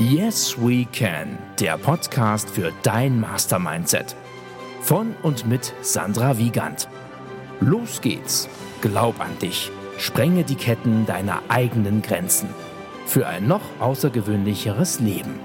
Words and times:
Yes 0.00 0.56
We 0.56 0.86
Can, 0.86 1.38
der 1.58 1.76
Podcast 1.76 2.48
für 2.48 2.72
dein 2.82 3.20
Mastermindset. 3.20 4.16
Von 4.80 5.14
und 5.22 5.46
mit 5.46 5.74
Sandra 5.82 6.38
Wiegand. 6.38 6.88
Los 7.60 8.00
geht's. 8.00 8.48
Glaub 8.80 9.20
an 9.20 9.38
dich. 9.40 9.70
Sprenge 9.98 10.44
die 10.44 10.54
Ketten 10.54 11.04
deiner 11.04 11.42
eigenen 11.50 12.00
Grenzen. 12.00 12.48
Für 13.04 13.26
ein 13.26 13.46
noch 13.46 13.60
außergewöhnlicheres 13.78 15.00
Leben. 15.00 15.38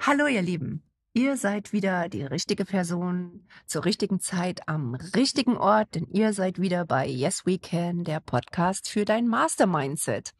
Hallo 0.00 0.26
ihr 0.26 0.42
Lieben. 0.42 0.82
Ihr 1.12 1.36
seid 1.36 1.72
wieder 1.72 2.08
die 2.08 2.24
richtige 2.24 2.64
Person 2.64 3.46
zur 3.66 3.84
richtigen 3.84 4.18
Zeit 4.18 4.68
am 4.68 4.96
richtigen 5.14 5.56
Ort, 5.56 5.94
denn 5.94 6.08
ihr 6.12 6.32
seid 6.32 6.60
wieder 6.60 6.84
bei 6.84 7.06
Yes 7.06 7.46
We 7.46 7.58
Can, 7.58 8.02
der 8.02 8.18
Podcast 8.18 8.88
für 8.88 9.04
dein 9.04 9.28
Mastermindset. 9.28 10.34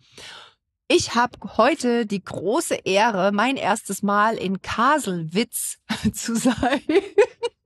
Ich 0.88 1.16
habe 1.16 1.56
heute 1.56 2.06
die 2.06 2.22
große 2.22 2.76
Ehre, 2.84 3.32
mein 3.32 3.56
erstes 3.56 4.04
Mal 4.04 4.36
in 4.36 4.62
Kaselwitz 4.62 5.78
zu 6.12 6.36
sein. 6.36 6.80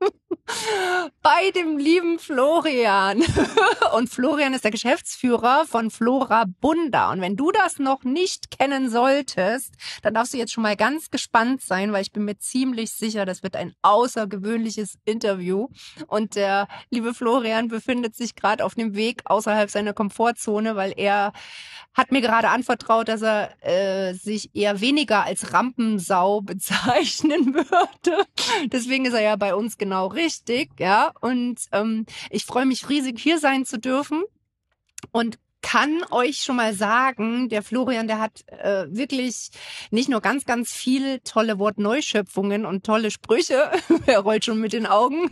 bei 1.22 1.50
dem 1.54 1.78
lieben 1.78 2.18
Florian. 2.18 3.22
Und 3.94 4.08
Florian 4.08 4.54
ist 4.54 4.64
der 4.64 4.70
Geschäftsführer 4.70 5.64
von 5.66 5.90
Flora 5.90 6.44
Bunda. 6.60 7.10
Und 7.10 7.20
wenn 7.20 7.36
du 7.36 7.50
das 7.50 7.78
noch 7.78 8.04
nicht 8.04 8.50
kennen 8.50 8.88
solltest, 8.90 9.74
dann 10.02 10.14
darfst 10.14 10.32
du 10.32 10.38
jetzt 10.38 10.52
schon 10.52 10.62
mal 10.62 10.76
ganz 10.76 11.10
gespannt 11.10 11.62
sein, 11.62 11.92
weil 11.92 12.02
ich 12.02 12.12
bin 12.12 12.24
mir 12.24 12.38
ziemlich 12.38 12.92
sicher, 12.92 13.26
das 13.26 13.42
wird 13.42 13.56
ein 13.56 13.74
außergewöhnliches 13.82 14.98
Interview. 15.04 15.68
Und 16.06 16.36
der 16.36 16.68
liebe 16.90 17.14
Florian 17.14 17.68
befindet 17.68 18.14
sich 18.14 18.34
gerade 18.34 18.64
auf 18.64 18.74
dem 18.74 18.94
Weg 18.94 19.22
außerhalb 19.24 19.70
seiner 19.70 19.92
Komfortzone, 19.92 20.76
weil 20.76 20.92
er 20.96 21.32
hat 21.94 22.12
mir 22.12 22.20
gerade 22.20 22.48
anvertraut, 22.48 23.08
dass 23.08 23.22
er 23.22 23.50
äh, 23.64 24.14
sich 24.14 24.54
eher 24.54 24.80
weniger 24.80 25.24
als 25.24 25.52
Rampensau 25.52 26.40
bezeichnen 26.42 27.54
würde. 27.54 28.26
Deswegen 28.66 29.06
ist 29.06 29.14
er 29.14 29.22
ja 29.22 29.36
bei 29.36 29.54
uns 29.54 29.76
genau 29.76 29.89
richtig, 29.92 30.70
ja. 30.78 31.12
Und 31.20 31.60
ähm, 31.72 32.06
ich 32.30 32.44
freue 32.44 32.66
mich 32.66 32.88
riesig, 32.88 33.18
hier 33.18 33.38
sein 33.38 33.64
zu 33.64 33.78
dürfen. 33.78 34.22
Und 35.12 35.38
kann 35.62 36.02
euch 36.10 36.38
schon 36.38 36.56
mal 36.56 36.74
sagen, 36.74 37.48
der 37.48 37.62
Florian, 37.62 38.06
der 38.06 38.18
hat 38.18 38.44
äh, 38.48 38.86
wirklich 38.88 39.50
nicht 39.90 40.08
nur 40.08 40.20
ganz, 40.20 40.44
ganz 40.44 40.72
viel 40.72 41.20
tolle 41.20 41.58
Wortneuschöpfungen 41.58 42.64
und 42.64 42.84
tolle 42.84 43.10
Sprüche, 43.10 43.70
er 44.06 44.20
rollt 44.20 44.44
schon 44.44 44.60
mit 44.60 44.72
den 44.72 44.86
Augen, 44.86 45.28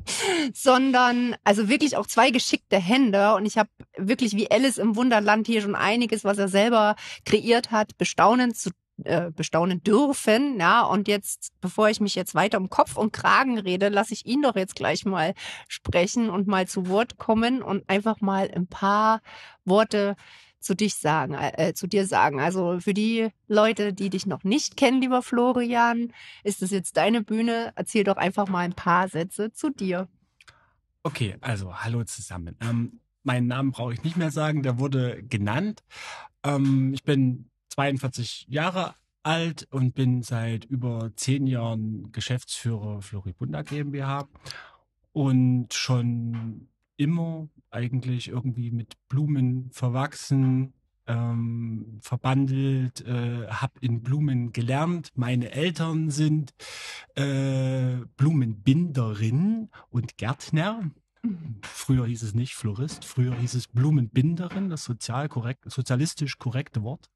sondern 0.52 1.36
also 1.44 1.68
wirklich 1.68 1.96
auch 1.96 2.06
zwei 2.06 2.30
geschickte 2.30 2.78
Hände. 2.78 3.34
Und 3.34 3.46
ich 3.46 3.56
habe 3.56 3.70
wirklich 3.96 4.34
wie 4.34 4.50
Alice 4.50 4.78
im 4.78 4.96
Wunderland 4.96 5.46
hier 5.46 5.62
schon 5.62 5.74
einiges, 5.74 6.24
was 6.24 6.38
er 6.38 6.48
selber 6.48 6.96
kreiert 7.24 7.70
hat, 7.70 7.96
bestaunen 7.98 8.54
zu 8.54 8.70
äh, 9.04 9.30
bestaunen 9.30 9.82
dürfen. 9.82 10.58
Ja, 10.58 10.82
und 10.82 11.08
jetzt, 11.08 11.52
bevor 11.60 11.88
ich 11.88 12.00
mich 12.00 12.14
jetzt 12.14 12.34
weiter 12.34 12.58
um 12.58 12.70
Kopf 12.70 12.96
und 12.96 13.12
Kragen 13.12 13.58
rede, 13.58 13.88
lasse 13.88 14.12
ich 14.12 14.26
ihn 14.26 14.42
doch 14.42 14.56
jetzt 14.56 14.74
gleich 14.74 15.04
mal 15.04 15.34
sprechen 15.68 16.30
und 16.30 16.46
mal 16.46 16.66
zu 16.66 16.88
Wort 16.88 17.18
kommen 17.18 17.62
und 17.62 17.88
einfach 17.88 18.20
mal 18.20 18.50
ein 18.50 18.66
paar 18.66 19.20
Worte 19.64 20.16
zu 20.60 20.74
dich 20.74 20.96
sagen, 20.96 21.34
äh, 21.34 21.72
zu 21.74 21.86
dir 21.86 22.06
sagen. 22.06 22.40
Also 22.40 22.80
für 22.80 22.94
die 22.94 23.28
Leute, 23.46 23.92
die 23.92 24.10
dich 24.10 24.26
noch 24.26 24.44
nicht 24.44 24.76
kennen, 24.76 25.00
lieber 25.00 25.22
Florian, 25.22 26.12
ist 26.42 26.62
es 26.62 26.70
jetzt 26.70 26.96
deine 26.96 27.22
Bühne. 27.22 27.72
Erzähl 27.76 28.04
doch 28.04 28.16
einfach 28.16 28.48
mal 28.48 28.60
ein 28.60 28.74
paar 28.74 29.08
Sätze 29.08 29.52
zu 29.52 29.70
dir. 29.70 30.08
Okay, 31.04 31.36
also 31.40 31.74
hallo 31.76 32.04
zusammen. 32.04 32.56
Ähm, 32.60 33.00
meinen 33.22 33.46
Namen 33.46 33.70
brauche 33.70 33.92
ich 33.92 34.02
nicht 34.02 34.16
mehr 34.16 34.30
sagen, 34.30 34.62
der 34.62 34.78
wurde 34.78 35.22
genannt. 35.22 35.84
Ähm, 36.42 36.92
ich 36.92 37.04
bin 37.04 37.48
42 37.78 38.46
Jahre 38.48 38.96
alt 39.22 39.68
und 39.70 39.94
bin 39.94 40.24
seit 40.24 40.64
über 40.64 41.12
zehn 41.14 41.46
Jahren 41.46 42.10
Geschäftsführer 42.10 43.02
Floribunda 43.02 43.62
GmbH 43.62 44.26
und 45.12 45.72
schon 45.72 46.70
immer 46.96 47.48
eigentlich 47.70 48.30
irgendwie 48.30 48.72
mit 48.72 48.96
Blumen 49.08 49.70
verwachsen, 49.70 50.72
ähm, 51.06 52.00
verbandelt, 52.00 53.06
äh, 53.06 53.46
habe 53.46 53.74
in 53.80 54.02
Blumen 54.02 54.50
gelernt. 54.50 55.12
Meine 55.14 55.52
Eltern 55.52 56.10
sind 56.10 56.54
äh, 57.14 57.98
Blumenbinderin 58.16 59.70
und 59.90 60.16
Gärtner. 60.16 60.90
Früher 61.62 62.06
hieß 62.06 62.22
es 62.22 62.34
nicht 62.34 62.54
Florist, 62.54 63.04
früher 63.04 63.34
hieß 63.34 63.54
es 63.54 63.68
Blumenbinderin, 63.68 64.68
das 64.68 64.84
sozial 64.84 65.28
korrekt, 65.28 65.64
sozialistisch 65.70 66.38
korrekte 66.38 66.82
Wort. 66.82 67.10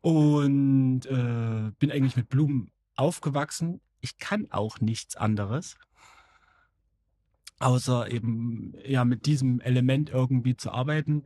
Und 0.00 1.06
äh, 1.06 1.70
bin 1.78 1.90
eigentlich 1.90 2.16
mit 2.16 2.28
Blumen 2.28 2.70
aufgewachsen. 2.96 3.80
Ich 4.00 4.18
kann 4.18 4.46
auch 4.50 4.80
nichts 4.80 5.16
anderes, 5.16 5.76
außer 7.60 8.10
eben 8.10 8.74
ja 8.84 9.04
mit 9.04 9.26
diesem 9.26 9.60
Element 9.60 10.10
irgendwie 10.10 10.56
zu 10.56 10.72
arbeiten. 10.72 11.22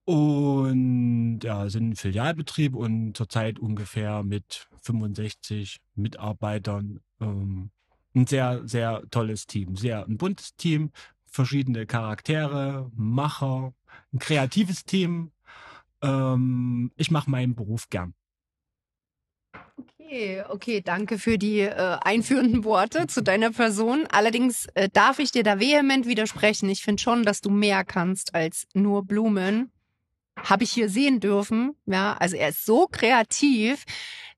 Und 0.06 1.40
ja, 1.42 1.68
sind 1.68 1.90
ein 1.90 1.96
Filialbetrieb 1.96 2.76
und 2.76 3.18
zurzeit 3.18 3.58
ungefähr 3.58 4.22
mit 4.22 4.68
65 4.84 5.82
Mitarbeitern 5.96 7.00
ähm, 7.20 7.72
ein 8.16 8.28
sehr, 8.28 8.62
sehr 8.66 9.04
tolles 9.12 9.46
Team. 9.46 9.76
Sehr 9.76 10.06
ein 10.06 10.18
buntes 10.18 10.56
Team, 10.56 10.92
verschiedene 11.26 11.86
Charaktere, 11.86 12.90
Macher, 12.96 13.74
ein 14.14 14.20
kreatives 14.20 14.86
Team. 14.86 15.32
Ähm, 16.02 16.92
ich 16.96 17.12
mache 17.12 17.30
meinen 17.30 17.56
Beruf 17.56 17.90
gern. 17.90 18.14
Okay, 19.78 20.44
okay, 20.48 20.82
danke 20.82 21.18
für 21.18 21.38
die 21.38 21.62
äh, 21.62 21.98
einführenden 22.02 22.64
Worte 22.64 23.08
zu 23.08 23.22
deiner 23.24 23.52
Person. 23.52 24.06
Allerdings 24.10 24.68
äh, 24.76 24.88
darf 24.88 25.20
ich 25.20 25.32
dir 25.32 25.44
da 25.44 25.60
vehement 25.60 26.06
widersprechen. 26.06 26.70
Ich 26.70 26.84
finde 26.84 27.02
schon, 27.02 27.24
dass 27.24 27.42
du 27.42 27.50
mehr 27.50 27.84
kannst 27.84 28.36
als 28.36 28.68
nur 28.74 29.04
Blumen 29.04 29.72
habe 30.38 30.64
ich 30.64 30.72
hier 30.72 30.90
sehen 30.90 31.20
dürfen. 31.20 31.76
Ja, 31.86 32.16
also 32.20 32.36
er 32.36 32.50
ist 32.50 32.66
so 32.66 32.88
kreativ. 32.88 33.84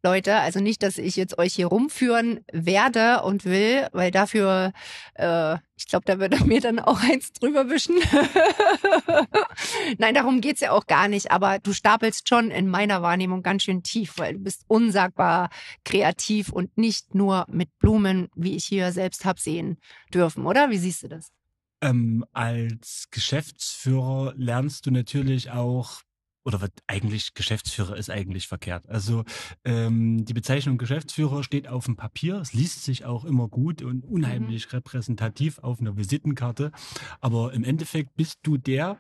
Leute, 0.04 0.36
also 0.36 0.60
nicht, 0.60 0.84
dass 0.84 1.00
ich 1.00 1.16
jetzt 1.16 1.40
euch 1.40 1.56
hier 1.56 1.68
rumführen 1.68 2.42
werde 2.52 3.24
und 3.24 3.46
will, 3.46 3.88
weil 3.94 4.12
dafür, 4.12 4.72
äh, 5.16 5.56
ich 5.76 5.88
glaube, 5.88 6.06
da 6.06 6.20
wird 6.20 6.34
er 6.34 6.44
mir 6.46 6.62
dann 6.62 6.80
auch 6.80 7.02
eins 7.02 7.34
drüber 7.34 7.70
wischen. 7.70 7.96
Nein, 9.98 10.14
darum 10.14 10.40
geht's 10.40 10.62
ja 10.62 10.72
auch 10.72 10.86
gar 10.86 11.08
nicht. 11.08 11.32
Aber 11.32 11.58
du 11.60 11.74
stapelst 11.74 12.30
schon 12.30 12.52
in 12.52 12.68
meiner 12.68 13.02
Wahrnehmung 13.02 13.42
ganz 13.42 13.64
schön 13.64 13.82
tief, 13.82 14.14
weil 14.18 14.34
du 14.34 14.40
bist 14.40 14.66
unsagbar 14.68 15.50
kreativ 15.84 16.50
und 16.50 16.78
nicht 16.78 17.16
nur 17.16 17.46
mit 17.50 17.70
Blumen, 17.80 18.30
wie 18.36 18.56
ich 18.56 18.66
hier 18.66 18.92
selbst 18.92 19.26
hab 19.26 19.40
sehen 19.40 19.78
dürfen, 20.14 20.46
oder? 20.46 20.70
Wie 20.70 20.78
siehst 20.78 21.04
du 21.04 21.08
das? 21.08 21.32
Ähm, 21.82 22.26
als 22.34 23.06
Geschäftsführer 23.12 24.34
lernst 24.36 24.86
du 24.86 24.92
natürlich 24.92 25.52
auch 25.52 26.02
oder 26.48 26.62
wird 26.62 26.72
eigentlich 26.88 27.34
Geschäftsführer 27.34 27.98
ist 27.98 28.10
eigentlich 28.10 28.48
verkehrt. 28.48 28.88
Also 28.88 29.26
ähm, 29.66 30.24
die 30.24 30.34
Bezeichnung 30.34 30.78
Geschäftsführer 30.78 31.44
steht 31.44 31.68
auf 31.68 31.86
dem 31.86 31.98
Papier, 31.98 32.38
es 32.38 32.54
liest 32.54 32.86
sich 32.86 33.04
auch 33.04 33.26
immer 33.26 33.50
gut 33.50 33.82
und 33.82 34.06
unheimlich 34.06 34.68
mhm. 34.68 34.78
repräsentativ 34.78 35.60
auf 35.60 35.82
einer 35.82 35.98
Visitenkarte. 35.98 36.72
Aber 37.20 37.52
im 37.52 37.66
Endeffekt 37.66 38.16
bist 38.16 38.40
du 38.44 38.56
der, 38.56 38.98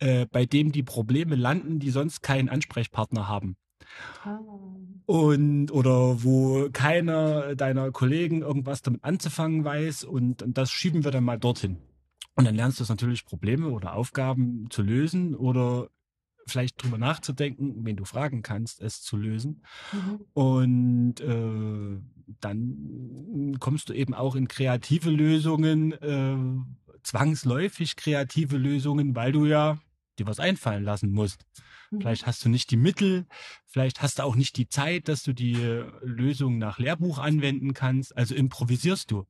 äh, 0.00 0.26
bei 0.26 0.44
dem 0.44 0.70
die 0.70 0.82
Probleme 0.82 1.34
landen, 1.34 1.78
die 1.78 1.88
sonst 1.88 2.20
keinen 2.20 2.50
Ansprechpartner 2.50 3.26
haben. 3.26 3.56
Oh. 4.26 4.76
Und 5.06 5.70
oder 5.70 6.22
wo 6.22 6.68
keiner 6.74 7.56
deiner 7.56 7.90
Kollegen 7.90 8.42
irgendwas 8.42 8.82
damit 8.82 9.02
anzufangen 9.02 9.64
weiß 9.64 10.04
und, 10.04 10.42
und 10.42 10.58
das 10.58 10.70
schieben 10.70 11.04
wir 11.04 11.10
dann 11.10 11.24
mal 11.24 11.38
dorthin. 11.38 11.78
Und 12.34 12.44
dann 12.44 12.54
lernst 12.54 12.80
du 12.80 12.82
es 12.82 12.90
natürlich, 12.90 13.24
Probleme 13.24 13.70
oder 13.70 13.94
Aufgaben 13.94 14.66
zu 14.68 14.82
lösen 14.82 15.34
oder 15.34 15.88
vielleicht 16.46 16.82
drüber 16.82 16.98
nachzudenken, 16.98 17.84
wen 17.84 17.96
du 17.96 18.04
fragen 18.04 18.42
kannst, 18.42 18.80
es 18.80 19.02
zu 19.02 19.16
lösen. 19.16 19.62
Mhm. 19.92 20.20
Und 20.32 21.20
äh, 21.20 22.00
dann 22.40 23.56
kommst 23.60 23.88
du 23.88 23.92
eben 23.92 24.14
auch 24.14 24.34
in 24.34 24.48
kreative 24.48 25.10
Lösungen, 25.10 25.92
äh, 25.92 26.36
zwangsläufig 27.02 27.96
kreative 27.96 28.56
Lösungen, 28.56 29.14
weil 29.14 29.32
du 29.32 29.46
ja 29.46 29.78
dir 30.18 30.26
was 30.26 30.40
einfallen 30.40 30.84
lassen 30.84 31.10
musst. 31.10 31.44
Mhm. 31.90 32.00
Vielleicht 32.00 32.26
hast 32.26 32.44
du 32.44 32.48
nicht 32.48 32.70
die 32.70 32.76
Mittel, 32.76 33.26
vielleicht 33.66 34.02
hast 34.02 34.18
du 34.18 34.24
auch 34.24 34.36
nicht 34.36 34.56
die 34.56 34.68
Zeit, 34.68 35.08
dass 35.08 35.22
du 35.22 35.32
die 35.32 35.82
Lösung 36.02 36.58
nach 36.58 36.78
Lehrbuch 36.78 37.18
anwenden 37.18 37.74
kannst. 37.74 38.16
Also 38.16 38.34
improvisierst 38.34 39.10
du. 39.10 39.26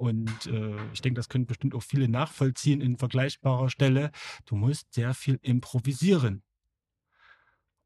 Und 0.00 0.46
äh, 0.46 0.76
ich 0.94 1.02
denke, 1.02 1.18
das 1.18 1.28
können 1.28 1.44
bestimmt 1.44 1.74
auch 1.74 1.82
viele 1.82 2.08
nachvollziehen 2.08 2.80
in 2.80 2.96
vergleichbarer 2.96 3.68
Stelle. 3.68 4.12
Du 4.46 4.56
musst 4.56 4.94
sehr 4.94 5.12
viel 5.12 5.38
improvisieren. 5.42 6.42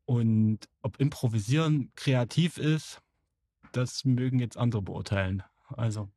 Und 0.05 0.61
ob 0.81 1.01
improvisieren 1.01 1.91
kreativ 1.97 2.57
ist, 2.57 3.01
das 3.73 4.05
mögen 4.05 4.39
jetzt 4.39 4.57
andere 4.57 4.81
beurteilen. 4.81 5.43
Also. 5.71 6.09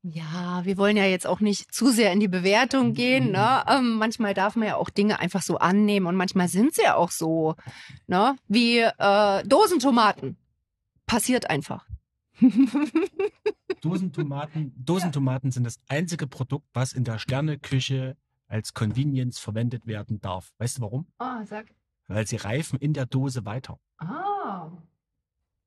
Ja, 0.00 0.64
wir 0.64 0.78
wollen 0.78 0.96
ja 0.96 1.04
jetzt 1.04 1.26
auch 1.26 1.40
nicht 1.40 1.74
zu 1.74 1.90
sehr 1.90 2.10
in 2.10 2.20
die 2.20 2.28
Bewertung 2.28 2.94
gehen. 2.94 3.30
Ne? 3.30 3.64
Ähm, 3.68 3.96
manchmal 3.96 4.32
darf 4.32 4.56
man 4.56 4.68
ja 4.68 4.76
auch 4.76 4.88
Dinge 4.88 5.18
einfach 5.18 5.42
so 5.42 5.58
annehmen 5.58 6.06
und 6.06 6.16
manchmal 6.16 6.48
sind 6.48 6.74
sie 6.74 6.84
ja 6.84 6.94
auch 6.94 7.10
so, 7.10 7.54
ne? 8.06 8.34
wie 8.48 8.78
äh, 8.78 9.44
Dosentomaten. 9.44 10.38
Passiert 11.04 11.50
einfach. 11.50 11.86
Dosentomaten, 13.84 14.72
Dosentomaten 14.82 15.50
sind 15.50 15.64
das 15.64 15.78
einzige 15.88 16.26
Produkt, 16.26 16.66
was 16.72 16.94
in 16.94 17.04
der 17.04 17.18
Sterneküche 17.18 18.16
als 18.48 18.72
Convenience 18.72 19.38
verwendet 19.38 19.86
werden 19.86 20.20
darf. 20.22 20.52
Weißt 20.58 20.78
du 20.78 20.82
warum? 20.82 21.06
Ah, 21.18 21.44
sag. 21.44 21.66
Weil 22.08 22.26
sie 22.26 22.36
reifen 22.36 22.78
in 22.78 22.94
der 22.94 23.04
Dose 23.04 23.44
weiter. 23.44 23.78
Ah. 23.98 24.70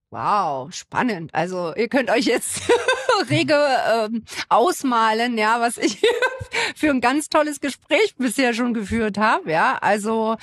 Wow, 0.09 0.73
spannend. 0.73 1.33
Also 1.35 1.75
ihr 1.75 1.89
könnt 1.89 2.09
euch 2.09 2.25
jetzt 2.25 2.61
rege 3.29 3.55
ähm, 3.93 4.23
ausmalen, 4.49 5.37
ja, 5.37 5.59
was 5.59 5.77
ich 5.77 6.01
für 6.75 6.89
ein 6.89 7.01
ganz 7.01 7.29
tolles 7.29 7.59
Gespräch 7.59 8.15
bisher 8.17 8.53
schon 8.53 8.73
geführt 8.73 9.17
habe. 9.17 9.51
Ja, 9.51 9.77
also 9.79 10.37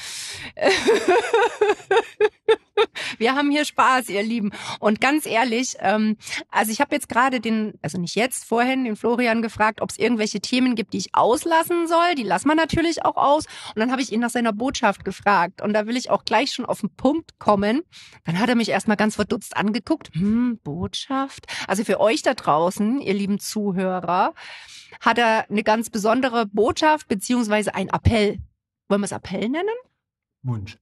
wir 3.19 3.35
haben 3.35 3.51
hier 3.51 3.65
Spaß, 3.65 4.09
ihr 4.09 4.23
Lieben. 4.23 4.51
Und 4.81 5.01
ganz 5.01 5.27
ehrlich, 5.27 5.77
ähm, 5.81 6.17
also 6.51 6.73
ich 6.73 6.81
habe 6.81 6.95
jetzt 6.95 7.09
gerade 7.09 7.41
den, 7.41 7.75
also 7.83 7.99
nicht 7.99 8.15
jetzt, 8.15 8.45
vorhin 8.45 8.85
den 8.85 8.97
Florian 8.97 9.43
gefragt, 9.43 9.81
ob 9.81 9.91
es 9.91 9.99
irgendwelche 9.99 10.41
Themen 10.41 10.75
gibt, 10.75 10.93
die 10.93 10.99
ich 10.99 11.15
auslassen 11.15 11.87
soll. 11.87 12.15
Die 12.17 12.23
lassen 12.23 12.49
wir 12.49 12.55
natürlich 12.55 13.05
auch 13.05 13.17
aus. 13.17 13.47
Und 13.75 13.81
dann 13.81 13.91
habe 13.91 14.03
ich 14.03 14.13
ihn 14.13 14.21
nach 14.21 14.31
seiner 14.31 14.53
Botschaft 14.53 15.05
gefragt. 15.05 15.63
Und 15.63 15.73
da 15.73 15.87
will 15.87 15.97
ich 15.97 16.11
auch 16.11 16.25
gleich 16.25 16.53
schon 16.53 16.67
auf 16.67 16.81
den 16.81 16.95
Punkt 16.95 17.39
kommen. 17.39 17.83
Dann 18.25 18.39
hat 18.39 18.49
er 18.49 18.55
mich 18.55 18.69
erstmal 18.69 18.97
ganz 18.97 19.17
verdutzt 19.17 19.57
angeguckt. 19.57 20.11
Hm, 20.15 20.59
Botschaft? 20.63 21.47
Also 21.67 21.85
für 21.85 22.01
euch 22.01 22.23
da 22.23 22.35
draußen, 22.35 23.01
ihr 23.01 23.15
lieben 23.15 23.39
Zuhörer, 23.39 24.35
hat 25.01 25.19
er 25.19 25.51
eine 25.51 25.63
ganz 25.63 25.91
besondere 25.91 26.47
Botschaft 26.47 27.09
beziehungsweise 27.09 27.75
ein 27.75 27.89
Appell. 27.89 28.39
Wollen 28.89 29.01
wir 29.01 29.07
es 29.07 29.13
Appell 29.13 29.49
nennen? 29.49 29.69
Wunsch. 30.43 30.77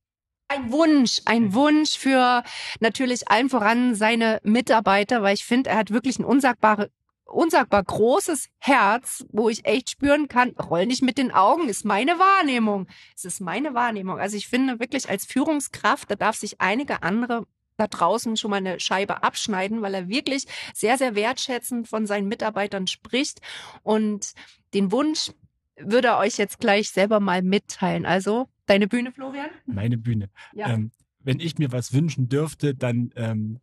Ein 0.53 0.71
Wunsch, 0.71 1.23
ein 1.25 1.55
Wunsch 1.55 1.97
für 1.97 2.43
natürlich 2.79 3.31
allen 3.31 3.49
voran 3.49 3.95
seine 3.95 4.39
Mitarbeiter, 4.43 5.23
weil 5.23 5.33
ich 5.33 5.47
finde, 5.47 5.71
er 5.71 5.79
hat 5.79 5.93
wirklich 5.93 6.19
ein 6.19 6.27
unsagbare, 6.27 6.91
unsagbar 7.25 7.83
großes 7.83 8.51
Herz, 8.59 9.25
wo 9.33 9.49
ich 9.49 9.65
echt 9.65 9.89
spüren 9.89 10.29
kann, 10.29 10.51
roll 10.51 10.85
nicht 10.85 11.01
mit 11.01 11.17
den 11.17 11.33
Augen, 11.33 11.71
ist 11.71 11.87
meine 11.87 12.19
Wahrnehmung. 12.19 12.87
Es 13.17 13.25
ist 13.25 13.41
meine 13.41 13.73
Wahrnehmung. 13.73 14.19
Also 14.19 14.37
ich 14.37 14.47
finde 14.47 14.79
wirklich 14.79 15.09
als 15.09 15.25
Führungskraft, 15.25 16.11
da 16.11 16.17
darf 16.17 16.37
sich 16.37 16.61
einige 16.61 17.03
andere 17.03 17.47
da 17.79 17.87
draußen 17.87 18.37
schon 18.37 18.51
mal 18.51 18.59
eine 18.59 18.79
Scheibe 18.79 19.23
abschneiden, 19.23 19.81
weil 19.81 19.95
er 19.95 20.09
wirklich 20.09 20.45
sehr, 20.75 20.99
sehr 20.99 21.15
wertschätzend 21.15 21.89
von 21.89 22.07
seinen 22.07 22.29
Mitarbeitern 22.29 22.87
spricht 22.89 23.41
und 23.83 24.33
den 24.75 24.93
Wunsch 24.93 25.31
würde 25.77 26.09
er 26.09 26.19
euch 26.19 26.37
jetzt 26.37 26.61
gleich 26.61 26.91
selber 26.91 27.21
mal 27.21 27.41
mitteilen. 27.41 28.05
Also 28.05 28.49
deine 28.67 28.89
Bühne, 28.89 29.13
Florian. 29.13 29.51
Meine 29.67 29.99
Bühne. 29.99 30.31
Ja. 30.55 30.69
Ähm, 30.71 30.91
wenn 31.21 31.41
ich 31.41 31.59
mir 31.59 31.73
was 31.73 31.93
wünschen 31.93 32.29
dürfte, 32.29 32.75
dann 32.75 33.11
ähm, 33.17 33.61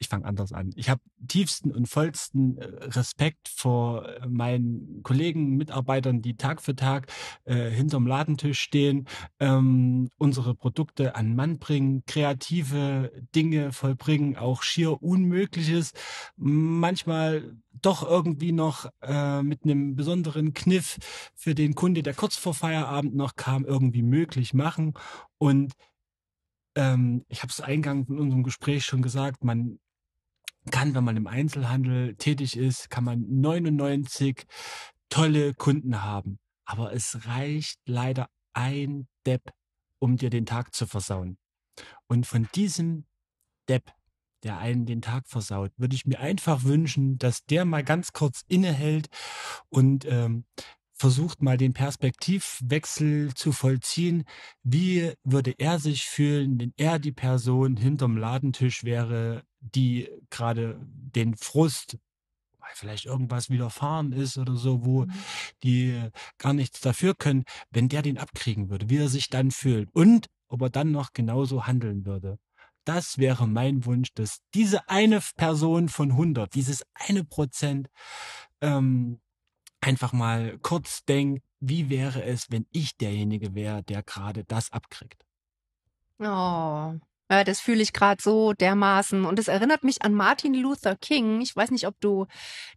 ich 0.00 0.08
fange 0.08 0.24
anders 0.24 0.52
an. 0.52 0.72
Ich 0.76 0.88
habe 0.88 1.02
tiefsten 1.28 1.70
und 1.70 1.86
vollsten 1.86 2.56
äh, 2.56 2.64
Respekt 2.86 3.48
vor 3.48 4.08
äh, 4.08 4.26
meinen 4.26 5.02
Kollegen, 5.02 5.56
Mitarbeitern, 5.56 6.22
die 6.22 6.36
Tag 6.36 6.62
für 6.62 6.74
Tag 6.74 7.12
äh, 7.44 7.70
hinterm 7.70 8.06
Ladentisch 8.06 8.60
stehen, 8.60 9.06
ähm, 9.38 10.08
unsere 10.16 10.54
Produkte 10.54 11.14
an 11.16 11.36
Mann 11.36 11.58
bringen, 11.58 12.02
kreative 12.06 13.12
Dinge 13.34 13.72
vollbringen, 13.72 14.36
auch 14.36 14.62
schier 14.62 15.02
Unmögliches, 15.02 15.92
manchmal 16.36 17.54
doch 17.70 18.02
irgendwie 18.02 18.52
noch 18.52 18.90
äh, 19.02 19.42
mit 19.42 19.64
einem 19.64 19.96
besonderen 19.96 20.54
Kniff 20.54 20.96
für 21.34 21.54
den 21.54 21.74
Kunde, 21.74 22.02
der 22.02 22.14
kurz 22.14 22.36
vor 22.36 22.54
Feierabend 22.54 23.14
noch 23.14 23.36
kam, 23.36 23.66
irgendwie 23.66 24.02
möglich 24.02 24.54
machen. 24.54 24.94
Und 25.36 25.74
ähm, 26.74 27.24
ich 27.28 27.42
habe 27.42 27.50
es 27.50 27.60
eingangs 27.60 28.08
in 28.08 28.18
unserem 28.18 28.42
Gespräch 28.42 28.84
schon 28.86 29.02
gesagt, 29.02 29.44
man 29.44 29.78
kann, 30.70 30.94
wenn 30.94 31.04
man 31.04 31.16
im 31.16 31.26
Einzelhandel 31.26 32.16
tätig 32.16 32.56
ist, 32.56 32.90
kann 32.90 33.04
man 33.04 33.24
99 33.28 34.46
tolle 35.08 35.54
Kunden 35.54 36.02
haben. 36.02 36.38
Aber 36.64 36.92
es 36.92 37.26
reicht 37.26 37.80
leider 37.86 38.28
ein 38.52 39.08
Depp, 39.26 39.50
um 39.98 40.16
dir 40.16 40.30
den 40.30 40.46
Tag 40.46 40.74
zu 40.74 40.86
versauen. 40.86 41.38
Und 42.06 42.26
von 42.26 42.48
diesem 42.54 43.06
Depp, 43.68 43.92
der 44.42 44.58
einen 44.58 44.86
den 44.86 45.02
Tag 45.02 45.26
versaut, 45.26 45.72
würde 45.76 45.94
ich 45.94 46.06
mir 46.06 46.20
einfach 46.20 46.64
wünschen, 46.64 47.18
dass 47.18 47.44
der 47.44 47.64
mal 47.64 47.84
ganz 47.84 48.12
kurz 48.12 48.42
innehält 48.48 49.08
und 49.68 50.04
ähm, 50.06 50.44
versucht 50.94 51.40
mal 51.40 51.56
den 51.56 51.72
Perspektivwechsel 51.72 53.34
zu 53.34 53.52
vollziehen. 53.52 54.24
Wie 54.62 55.14
würde 55.24 55.54
er 55.58 55.78
sich 55.78 56.04
fühlen, 56.04 56.60
wenn 56.60 56.74
er 56.76 56.98
die 56.98 57.12
Person 57.12 57.76
hinterm 57.76 58.16
Ladentisch 58.16 58.84
wäre, 58.84 59.42
die 59.60 60.08
gerade 60.30 60.78
den 60.82 61.36
Frust, 61.36 61.98
weil 62.58 62.70
vielleicht 62.74 63.06
irgendwas 63.06 63.50
widerfahren 63.50 64.12
ist 64.12 64.38
oder 64.38 64.56
so, 64.56 64.84
wo 64.84 65.06
Mhm. 65.06 65.12
die 65.62 66.10
gar 66.38 66.52
nichts 66.52 66.80
dafür 66.80 67.14
können, 67.14 67.44
wenn 67.70 67.88
der 67.88 68.02
den 68.02 68.18
abkriegen 68.18 68.70
würde, 68.70 68.90
wie 68.90 68.98
er 68.98 69.08
sich 69.08 69.28
dann 69.28 69.50
fühlt 69.50 69.88
und 69.94 70.26
ob 70.48 70.62
er 70.62 70.70
dann 70.70 70.90
noch 70.90 71.12
genauso 71.12 71.66
handeln 71.66 72.04
würde. 72.06 72.38
Das 72.84 73.18
wäre 73.18 73.46
mein 73.46 73.84
Wunsch, 73.84 74.08
dass 74.14 74.40
diese 74.54 74.88
eine 74.88 75.20
Person 75.36 75.88
von 75.88 76.12
100, 76.12 76.54
dieses 76.54 76.84
eine 76.94 77.24
Prozent, 77.24 77.88
ähm, 78.60 79.20
einfach 79.80 80.12
mal 80.12 80.58
kurz 80.58 81.04
denkt, 81.04 81.42
wie 81.60 81.90
wäre 81.90 82.24
es, 82.24 82.50
wenn 82.50 82.66
ich 82.72 82.96
derjenige 82.96 83.54
wäre, 83.54 83.82
der 83.82 84.02
gerade 84.02 84.44
das 84.44 84.72
abkriegt. 84.72 85.24
Oh, 86.20 87.00
ja, 87.30 87.44
das 87.44 87.60
fühle 87.60 87.80
ich 87.80 87.92
gerade 87.92 88.20
so 88.20 88.52
dermaßen. 88.54 89.24
Und 89.24 89.38
es 89.38 89.46
erinnert 89.46 89.84
mich 89.84 90.02
an 90.02 90.14
Martin 90.14 90.52
Luther 90.52 90.96
King. 90.96 91.40
Ich 91.40 91.54
weiß 91.54 91.70
nicht, 91.70 91.86
ob 91.86 91.94
du 92.00 92.26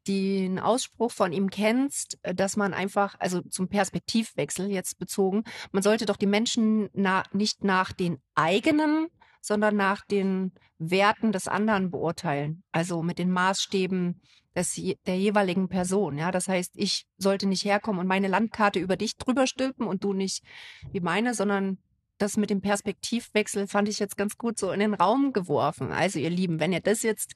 den 0.07 0.59
Ausspruch 0.59 1.11
von 1.11 1.33
ihm 1.33 1.49
kennst, 1.49 2.19
äh, 2.21 2.35
dass 2.35 2.55
man 2.55 2.73
einfach, 2.73 3.15
also 3.19 3.41
zum 3.41 3.67
Perspektivwechsel 3.67 4.69
jetzt 4.69 4.99
bezogen, 4.99 5.43
man 5.71 5.81
sollte 5.81 6.05
doch 6.05 6.17
die 6.17 6.27
Menschen 6.27 6.89
na, 6.93 7.23
nicht 7.33 7.63
nach 7.63 7.91
den 7.91 8.19
eigenen, 8.35 9.07
sondern 9.41 9.75
nach 9.75 10.05
den 10.05 10.53
Werten 10.77 11.31
des 11.31 11.47
anderen 11.47 11.89
beurteilen. 11.89 12.63
Also 12.71 13.01
mit 13.01 13.17
den 13.17 13.31
Maßstäben 13.31 14.21
des, 14.55 14.79
der 15.07 15.17
jeweiligen 15.17 15.67
Person. 15.67 16.19
Ja, 16.19 16.29
das 16.29 16.47
heißt, 16.47 16.73
ich 16.75 17.07
sollte 17.17 17.47
nicht 17.47 17.65
herkommen 17.65 17.99
und 17.99 18.07
meine 18.07 18.27
Landkarte 18.27 18.79
über 18.79 18.97
dich 18.97 19.17
drüber 19.17 19.47
stülpen 19.47 19.87
und 19.87 20.03
du 20.03 20.13
nicht 20.13 20.43
wie 20.91 20.99
meine, 20.99 21.33
sondern 21.33 21.79
das 22.23 22.37
mit 22.37 22.49
dem 22.49 22.61
Perspektivwechsel 22.61 23.67
fand 23.67 23.89
ich 23.89 23.99
jetzt 23.99 24.17
ganz 24.17 24.37
gut 24.37 24.57
so 24.57 24.71
in 24.71 24.79
den 24.79 24.93
Raum 24.93 25.33
geworfen. 25.33 25.91
Also 25.91 26.19
ihr 26.19 26.29
Lieben, 26.29 26.59
wenn 26.59 26.73
ihr 26.73 26.79
das 26.79 27.03
jetzt 27.03 27.33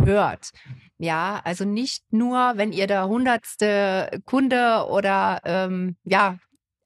hört, 0.00 0.50
ja, 0.96 1.40
also 1.44 1.64
nicht 1.64 2.04
nur, 2.10 2.52
wenn 2.56 2.72
ihr 2.72 2.86
der 2.86 3.08
hundertste 3.08 4.20
Kunde 4.24 4.86
oder 4.88 5.40
ähm, 5.44 5.96
ja 6.04 6.38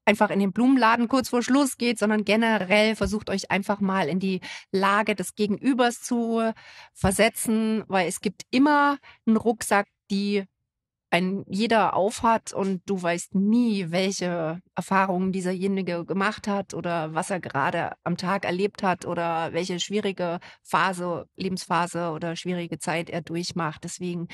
einfach 0.05 0.31
in 0.31 0.41
den 0.41 0.53
Blumenladen 0.53 1.09
kurz 1.09 1.29
vor 1.29 1.43
Schluss 1.43 1.77
geht, 1.77 1.99
sondern 1.99 2.25
generell 2.25 2.97
versucht 2.97 3.31
euch 3.31 3.51
einfach 3.51 3.81
mal 3.81 4.09
in 4.09 4.19
die 4.19 4.41
Lage 4.73 5.15
des 5.15 5.35
Gegenübers 5.35 6.01
zu 6.01 6.53
versetzen, 6.95 7.85
weil 7.87 8.09
es 8.09 8.21
gibt 8.21 8.43
immer 8.51 8.99
einen 9.27 9.37
Rucksack, 9.37 9.87
die 10.11 10.45
ein 11.13 11.45
jeder 11.47 11.95
aufhat 11.95 12.55
und 12.55 12.81
du 12.87 13.01
weißt 13.01 13.35
nie, 13.35 13.91
welche 13.91 14.61
Erfahrungen 14.75 15.31
dieserjenige 15.31 16.07
gemacht 16.07 16.49
hat 16.49 16.73
oder 16.73 17.15
was 17.15 17.29
er 17.29 17.39
gerade 17.39 17.93
am 18.03 18.17
Tag 18.17 18.47
erlebt 18.47 18.83
hat 18.83 19.05
oder 19.05 19.53
welche 19.53 19.79
schwierige 19.79 20.41
Phase, 20.63 21.27
Lebensphase 21.37 22.13
oder 22.13 22.35
schwierige 22.35 22.79
Zeit 22.79 23.11
er 23.11 23.21
durchmacht. 23.21 23.85
Deswegen, 23.85 24.29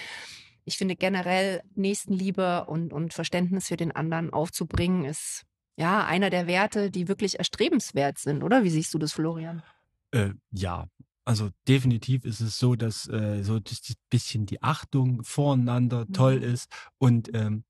ich 0.65 0.79
finde 0.79 0.95
generell 0.95 1.63
Nächstenliebe 1.75 2.67
und, 2.67 2.93
und 2.93 3.13
Verständnis 3.13 3.67
für 3.67 3.77
den 3.77 3.91
anderen 3.91 4.33
aufzubringen, 4.33 5.05
ist 5.05 5.43
ja 5.77 6.07
einer 6.07 6.31
der 6.31 6.47
Werte, 6.47 6.93
die 6.93 7.09
wirklich 7.09 7.39
erstrebenswert 7.41 8.19
sind, 8.19 8.45
oder? 8.45 8.63
Wie 8.63 8.71
siehst 8.71 8.95
du 8.95 8.99
das, 8.99 9.13
Florian? 9.13 9.65
Äh, 10.13 10.31
ja, 10.53 10.87
also 11.29 11.51
definitiv 11.67 12.25
ist 12.25 12.41
es 12.41 12.59
so, 12.59 12.75
dass 12.75 13.07
äh, 13.09 13.43
so 13.43 13.61
das 13.61 13.81
bisschen 14.11 14.47
die 14.47 14.63
Achtung 14.63 15.23
voreinander 15.23 16.07
toll 16.09 16.37
Mhm. 16.39 16.43
ist 16.55 16.71
und 16.99 17.35
ähm, 17.35 17.65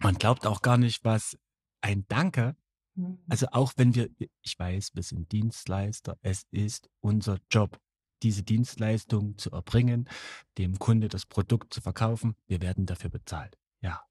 man 0.00 0.14
glaubt 0.14 0.46
auch 0.46 0.62
gar 0.62 0.78
nicht, 0.78 1.04
was 1.04 1.36
ein 1.80 2.04
Danke 2.08 2.56
Mhm. 2.98 3.18
Also 3.28 3.46
auch 3.52 3.72
wenn 3.76 3.94
wir, 3.94 4.10
ich 4.42 4.58
weiß, 4.58 4.94
wir 4.94 5.02
sind 5.02 5.30
Dienstleister, 5.32 6.18
es 6.22 6.46
ist 6.50 6.90
unser 7.00 7.38
Job, 7.50 7.80
diese 8.22 8.42
Dienstleistung 8.42 9.38
zu 9.38 9.50
erbringen, 9.52 10.08
dem 10.58 10.78
Kunde 10.78 11.08
das 11.08 11.24
Produkt 11.24 11.72
zu 11.72 11.80
verkaufen. 11.80 12.34
Wir 12.48 12.60
werden 12.60 12.84
dafür 12.84 13.10
bezahlt. 13.10 13.56
Ja. 13.80 14.02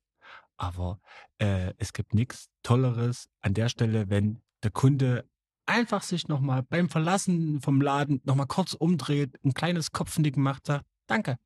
Aber 0.56 1.01
äh, 1.38 1.74
es 1.77 1.94
gibt 1.94 2.13
nichts 2.13 2.50
Tolleres 2.63 3.30
an 3.42 3.54
der 3.54 3.70
Stelle, 3.70 4.10
wenn 4.10 4.42
der 4.63 4.72
Kunde 4.72 5.30
einfach 5.68 6.02
sich 6.02 6.28
nochmal 6.28 6.64
beim 6.64 6.90
Verlassen 6.90 7.62
vom 7.62 7.82
Laden 7.82 8.22
nochmal 8.24 8.48
kurz 8.48 8.74
umdreht, 8.74 9.38
ein 9.44 9.54
kleines 9.54 9.92
Kopfnicken 9.92 10.42
macht, 10.42 10.66
sagt, 10.68 10.86
danke. 11.08 11.38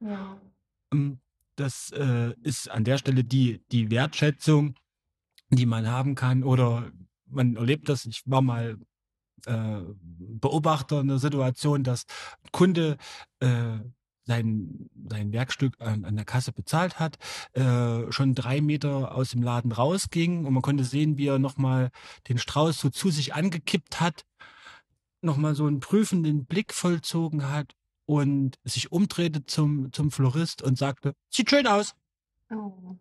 Ja. 0.00 0.40
Ähm, 0.92 1.20
Das 1.56 1.90
äh, 1.92 2.32
ist 2.42 2.70
an 2.70 2.84
der 2.84 2.98
Stelle 2.98 3.24
die, 3.24 3.62
die 3.70 3.90
Wertschätzung, 3.90 4.74
die 5.50 5.66
man 5.66 5.86
haben 5.86 6.14
kann. 6.14 6.44
Oder 6.44 6.90
man 7.26 7.56
erlebt 7.56 7.88
das, 7.88 8.06
ich 8.06 8.22
war 8.24 8.40
mal 8.40 8.78
äh, 9.46 9.80
Beobachter 10.00 11.00
einer 11.00 11.18
Situation, 11.18 11.84
dass 11.84 12.06
ein 12.42 12.50
Kunde 12.52 12.96
äh, 13.40 13.78
sein, 14.24 14.88
sein 15.08 15.32
Werkstück 15.32 15.74
an, 15.80 16.04
an 16.04 16.16
der 16.16 16.24
Kasse 16.24 16.52
bezahlt 16.52 16.98
hat, 16.98 17.18
äh, 17.54 18.10
schon 18.12 18.34
drei 18.34 18.60
Meter 18.60 19.14
aus 19.14 19.30
dem 19.30 19.42
Laden 19.42 19.72
rausging 19.72 20.44
und 20.44 20.52
man 20.52 20.62
konnte 20.62 20.84
sehen, 20.84 21.18
wie 21.18 21.26
er 21.26 21.38
nochmal 21.38 21.90
den 22.28 22.38
Strauß 22.38 22.78
so 22.78 22.90
zu 22.90 23.10
sich 23.10 23.34
angekippt 23.34 24.00
hat, 24.00 24.24
nochmal 25.22 25.54
so 25.54 25.66
einen 25.66 25.80
prüfenden 25.80 26.46
Blick 26.46 26.72
vollzogen 26.72 27.48
hat 27.48 27.74
und 28.06 28.58
sich 28.64 28.92
umdrehte 28.92 29.44
zum, 29.46 29.92
zum 29.92 30.10
Florist 30.10 30.62
und 30.62 30.76
sagte, 30.78 31.14
sieht 31.30 31.50
schön 31.50 31.66
aus. 31.66 31.94
Oh. 32.50 32.96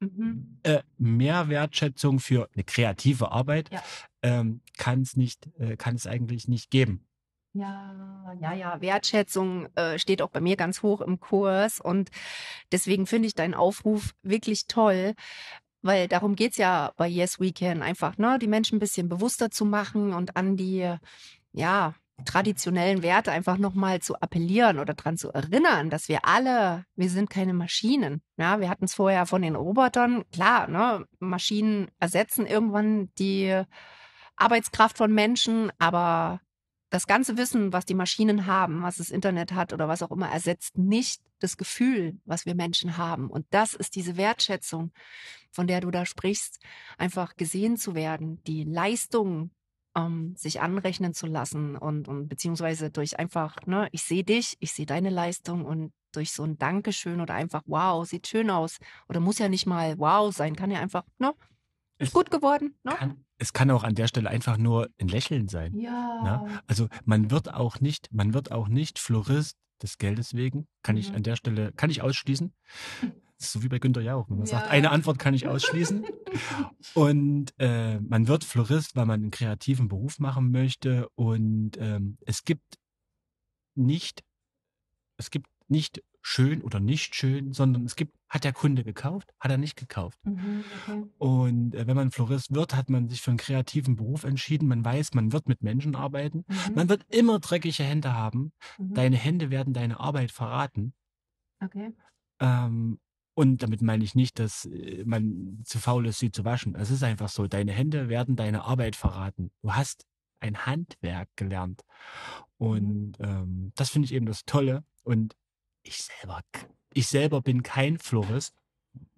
Mhm. 0.00 0.58
Äh, 0.62 0.82
mehr 0.98 1.48
Wertschätzung 1.48 2.20
für 2.20 2.48
eine 2.54 2.64
kreative 2.64 3.32
Arbeit 3.32 3.70
Ja. 3.72 3.82
ähm, 4.22 4.60
kann 4.76 5.00
es 5.00 5.16
nicht, 5.16 5.48
äh, 5.58 5.76
kann 5.76 5.94
es 5.96 6.06
eigentlich 6.06 6.48
nicht 6.48 6.70
geben. 6.70 7.05
Ja, 7.58 8.34
ja, 8.40 8.52
ja. 8.52 8.80
Wertschätzung 8.80 9.68
äh, 9.76 9.98
steht 9.98 10.20
auch 10.20 10.30
bei 10.30 10.40
mir 10.40 10.56
ganz 10.56 10.82
hoch 10.82 11.00
im 11.00 11.20
Kurs 11.20 11.80
und 11.80 12.10
deswegen 12.70 13.06
finde 13.06 13.28
ich 13.28 13.34
deinen 13.34 13.54
Aufruf 13.54 14.14
wirklich 14.22 14.66
toll, 14.66 15.14
weil 15.82 16.08
darum 16.08 16.36
geht's 16.36 16.58
ja 16.58 16.92
bei 16.96 17.08
Yes 17.08 17.40
We 17.40 17.52
Can 17.52 17.82
einfach, 17.82 18.18
ne, 18.18 18.38
die 18.38 18.48
Menschen 18.48 18.76
ein 18.76 18.80
bisschen 18.80 19.08
bewusster 19.08 19.50
zu 19.50 19.64
machen 19.64 20.12
und 20.12 20.36
an 20.36 20.56
die, 20.56 20.96
ja, 21.52 21.94
traditionellen 22.24 23.02
Werte 23.02 23.30
einfach 23.30 23.58
nochmal 23.58 24.00
zu 24.00 24.16
appellieren 24.20 24.78
oder 24.78 24.94
dran 24.94 25.18
zu 25.18 25.30
erinnern, 25.30 25.90
dass 25.90 26.08
wir 26.08 26.24
alle, 26.24 26.84
wir 26.94 27.10
sind 27.10 27.28
keine 27.30 27.52
Maschinen. 27.52 28.22
Ja, 28.38 28.60
wir 28.60 28.70
hatten 28.70 28.86
es 28.86 28.94
vorher 28.94 29.26
von 29.26 29.42
den 29.42 29.54
Robotern. 29.54 30.24
Klar, 30.32 30.68
ne, 30.68 31.06
Maschinen 31.18 31.88
ersetzen 32.00 32.46
irgendwann 32.46 33.10
die 33.18 33.62
Arbeitskraft 34.36 34.96
von 34.98 35.12
Menschen, 35.12 35.70
aber 35.78 36.40
das 36.90 37.06
ganze 37.06 37.36
Wissen, 37.36 37.72
was 37.72 37.84
die 37.84 37.94
Maschinen 37.94 38.46
haben, 38.46 38.82
was 38.82 38.96
das 38.96 39.10
Internet 39.10 39.52
hat 39.52 39.72
oder 39.72 39.88
was 39.88 40.02
auch 40.02 40.10
immer, 40.10 40.28
ersetzt 40.28 40.78
nicht 40.78 41.20
das 41.40 41.56
Gefühl, 41.56 42.18
was 42.24 42.46
wir 42.46 42.54
Menschen 42.54 42.96
haben. 42.96 43.28
Und 43.28 43.46
das 43.50 43.74
ist 43.74 43.96
diese 43.96 44.16
Wertschätzung, 44.16 44.92
von 45.50 45.66
der 45.66 45.80
du 45.80 45.90
da 45.90 46.06
sprichst, 46.06 46.60
einfach 46.96 47.36
gesehen 47.36 47.76
zu 47.76 47.94
werden, 47.94 48.42
die 48.44 48.64
Leistung 48.64 49.50
ähm, 49.96 50.34
sich 50.36 50.60
anrechnen 50.60 51.14
zu 51.14 51.26
lassen 51.26 51.76
und, 51.76 52.06
und 52.06 52.28
beziehungsweise 52.28 52.90
durch 52.90 53.18
einfach, 53.18 53.56
ne, 53.66 53.88
ich 53.92 54.02
sehe 54.02 54.24
dich, 54.24 54.56
ich 54.60 54.72
sehe 54.72 54.86
deine 54.86 55.10
Leistung 55.10 55.64
und 55.64 55.92
durch 56.12 56.32
so 56.32 56.44
ein 56.44 56.56
Dankeschön 56.56 57.20
oder 57.20 57.34
einfach, 57.34 57.62
wow, 57.66 58.06
sieht 58.06 58.26
schön 58.26 58.50
aus. 58.50 58.78
Oder 59.08 59.20
muss 59.20 59.38
ja 59.38 59.48
nicht 59.48 59.66
mal 59.66 59.98
wow 59.98 60.34
sein, 60.34 60.56
kann 60.56 60.70
ja 60.70 60.80
einfach, 60.80 61.04
ne? 61.18 61.34
Ist 61.98 62.12
gut 62.12 62.30
geworden, 62.30 62.78
ne? 62.84 62.92
Kann, 62.92 63.25
es 63.38 63.52
kann 63.52 63.70
auch 63.70 63.84
an 63.84 63.94
der 63.94 64.08
Stelle 64.08 64.30
einfach 64.30 64.56
nur 64.56 64.88
ein 65.00 65.08
Lächeln 65.08 65.48
sein. 65.48 65.78
Ja. 65.78 66.22
Ne? 66.46 66.60
Also 66.66 66.88
man 67.04 67.30
wird 67.30 67.52
auch 67.52 67.80
nicht, 67.80 68.08
man 68.12 68.32
wird 68.34 68.50
auch 68.52 68.68
nicht 68.68 68.98
Florist 68.98 69.56
des 69.82 69.98
Geldes 69.98 70.34
wegen. 70.34 70.66
Kann 70.82 70.96
ich 70.96 71.10
Mhm. 71.10 71.16
an 71.16 71.22
der 71.22 71.36
Stelle, 71.36 71.72
kann 71.72 71.90
ich 71.90 72.02
ausschließen. 72.02 72.52
So 73.38 73.62
wie 73.62 73.68
bei 73.68 73.78
Günter 73.78 74.00
Jauch. 74.00 74.30
Wenn 74.30 74.38
man 74.38 74.46
sagt, 74.46 74.64
Ja. 74.64 74.70
eine 74.70 74.90
Antwort 74.90 75.18
kann 75.18 75.34
ich 75.34 75.46
ausschließen. 75.46 76.06
Und 76.94 77.52
äh, 77.58 78.00
man 78.00 78.28
wird 78.28 78.44
Florist, 78.44 78.96
weil 78.96 79.04
man 79.04 79.20
einen 79.20 79.30
kreativen 79.30 79.88
Beruf 79.88 80.18
machen 80.18 80.50
möchte. 80.50 81.06
Und 81.16 81.72
ähm, 81.78 82.16
es 82.24 82.44
gibt 82.44 82.78
nicht, 83.74 84.24
es 85.18 85.30
gibt 85.30 85.48
nicht 85.68 86.02
schön 86.26 86.60
oder 86.60 86.80
nicht 86.80 87.14
schön, 87.14 87.52
sondern 87.52 87.84
es 87.84 87.94
gibt, 87.94 88.18
hat 88.28 88.42
der 88.42 88.52
Kunde 88.52 88.82
gekauft, 88.82 89.32
hat 89.38 89.52
er 89.52 89.58
nicht 89.58 89.76
gekauft. 89.76 90.18
Mhm, 90.24 90.64
okay. 90.82 91.04
Und 91.18 91.74
äh, 91.76 91.86
wenn 91.86 91.94
man 91.94 92.10
Florist 92.10 92.52
wird, 92.52 92.74
hat 92.74 92.90
man 92.90 93.08
sich 93.08 93.22
für 93.22 93.30
einen 93.30 93.38
kreativen 93.38 93.94
Beruf 93.94 94.24
entschieden. 94.24 94.66
Man 94.66 94.84
weiß, 94.84 95.14
man 95.14 95.32
wird 95.32 95.48
mit 95.48 95.62
Menschen 95.62 95.94
arbeiten. 95.94 96.44
Mhm. 96.48 96.74
Man 96.74 96.88
wird 96.88 97.04
immer 97.10 97.38
dreckige 97.38 97.84
Hände 97.84 98.12
haben. 98.12 98.52
Mhm. 98.76 98.94
Deine 98.94 99.16
Hände 99.16 99.50
werden 99.50 99.72
deine 99.72 100.00
Arbeit 100.00 100.32
verraten. 100.32 100.94
Okay. 101.62 101.92
Ähm, 102.40 102.98
und 103.34 103.62
damit 103.62 103.80
meine 103.80 104.02
ich 104.02 104.16
nicht, 104.16 104.40
dass 104.40 104.64
äh, 104.64 105.04
man 105.06 105.60
zu 105.64 105.78
faul 105.78 106.06
ist, 106.06 106.18
sie 106.18 106.32
zu 106.32 106.44
waschen. 106.44 106.74
Es 106.74 106.90
ist 106.90 107.04
einfach 107.04 107.28
so, 107.28 107.46
deine 107.46 107.70
Hände 107.70 108.08
werden 108.08 108.34
deine 108.34 108.64
Arbeit 108.64 108.96
verraten. 108.96 109.52
Du 109.62 109.74
hast 109.74 110.04
ein 110.40 110.66
Handwerk 110.66 111.28
gelernt. 111.36 111.82
Und 112.58 113.16
ähm, 113.20 113.72
das 113.76 113.90
finde 113.90 114.06
ich 114.06 114.12
eben 114.12 114.26
das 114.26 114.44
Tolle. 114.44 114.82
Und 115.04 115.36
ich 115.86 116.02
selber, 116.02 116.42
ich 116.92 117.06
selber 117.06 117.40
bin 117.42 117.62
kein 117.62 117.98
Florist. 117.98 118.54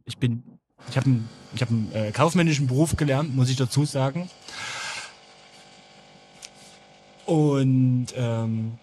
Ich 0.04 0.18
bin, 0.18 0.42
ich 0.88 0.96
habe 0.96 1.06
einen, 1.06 1.28
ich 1.54 1.60
habe 1.62 1.72
einen 1.72 1.92
äh, 1.92 2.12
kaufmännischen 2.12 2.66
Beruf 2.66 2.96
gelernt, 2.96 3.34
muss 3.34 3.50
ich 3.50 3.56
dazu 3.56 3.84
sagen. 3.84 4.30
Und 7.26 8.06
ähm, 8.16 8.78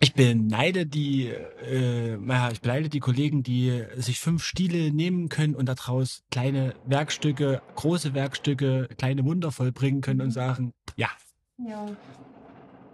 ich 0.00 0.14
beneide 0.14 0.86
die, 0.86 1.26
äh, 1.26 2.16
naja, 2.16 2.50
ich 2.50 2.60
beneide 2.60 2.88
die 2.88 3.00
Kollegen, 3.00 3.42
die 3.42 3.84
sich 3.96 4.18
fünf 4.18 4.42
Stile 4.42 4.92
nehmen 4.92 5.28
können 5.28 5.54
und 5.54 5.66
daraus 5.66 6.24
kleine 6.30 6.74
Werkstücke, 6.86 7.62
große 7.76 8.14
Werkstücke, 8.14 8.88
kleine 8.98 9.24
Wunder 9.24 9.52
vollbringen 9.52 10.00
können 10.00 10.22
und 10.22 10.30
sagen, 10.30 10.72
ja, 10.96 11.10
Ja, 11.58 11.86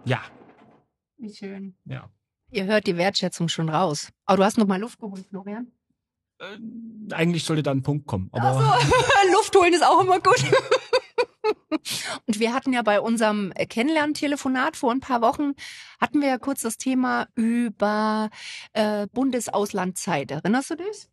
ja, 0.05 0.21
wie 1.17 1.33
schön. 1.33 1.75
ja. 1.85 2.09
Ihr 2.51 2.65
hört 2.65 2.87
die 2.87 2.97
Wertschätzung 2.97 3.49
schon 3.49 3.69
raus. 3.69 4.09
Aber 4.25 4.37
du 4.37 4.43
hast 4.43 4.57
noch 4.57 4.67
mal 4.67 4.79
Luft 4.79 4.99
geholt, 4.99 5.25
Florian. 5.29 5.71
Äh, 6.39 6.57
eigentlich 7.13 7.43
sollte 7.43 7.63
da 7.63 7.71
ein 7.71 7.83
Punkt 7.83 8.07
kommen, 8.07 8.29
aber 8.31 8.49
Ach 8.49 8.81
so, 8.81 9.31
Luft 9.33 9.55
holen 9.55 9.73
ist 9.73 9.85
auch 9.85 10.01
immer 10.01 10.19
gut. 10.19 10.43
Und 12.25 12.39
wir 12.39 12.53
hatten 12.53 12.73
ja 12.73 12.81
bei 12.81 12.99
unserem 12.99 13.53
Kennenlerntelefonat 13.53 14.75
vor 14.75 14.91
ein 14.91 14.99
paar 14.99 15.21
Wochen, 15.21 15.53
hatten 15.99 16.21
wir 16.21 16.27
ja 16.27 16.37
kurz 16.37 16.61
das 16.61 16.77
Thema 16.77 17.27
über 17.35 18.29
äh, 18.73 19.07
Bundesauslandzeit. 19.13 20.31
Erinnerst 20.31 20.71
du 20.71 20.75
dich? 20.75 21.09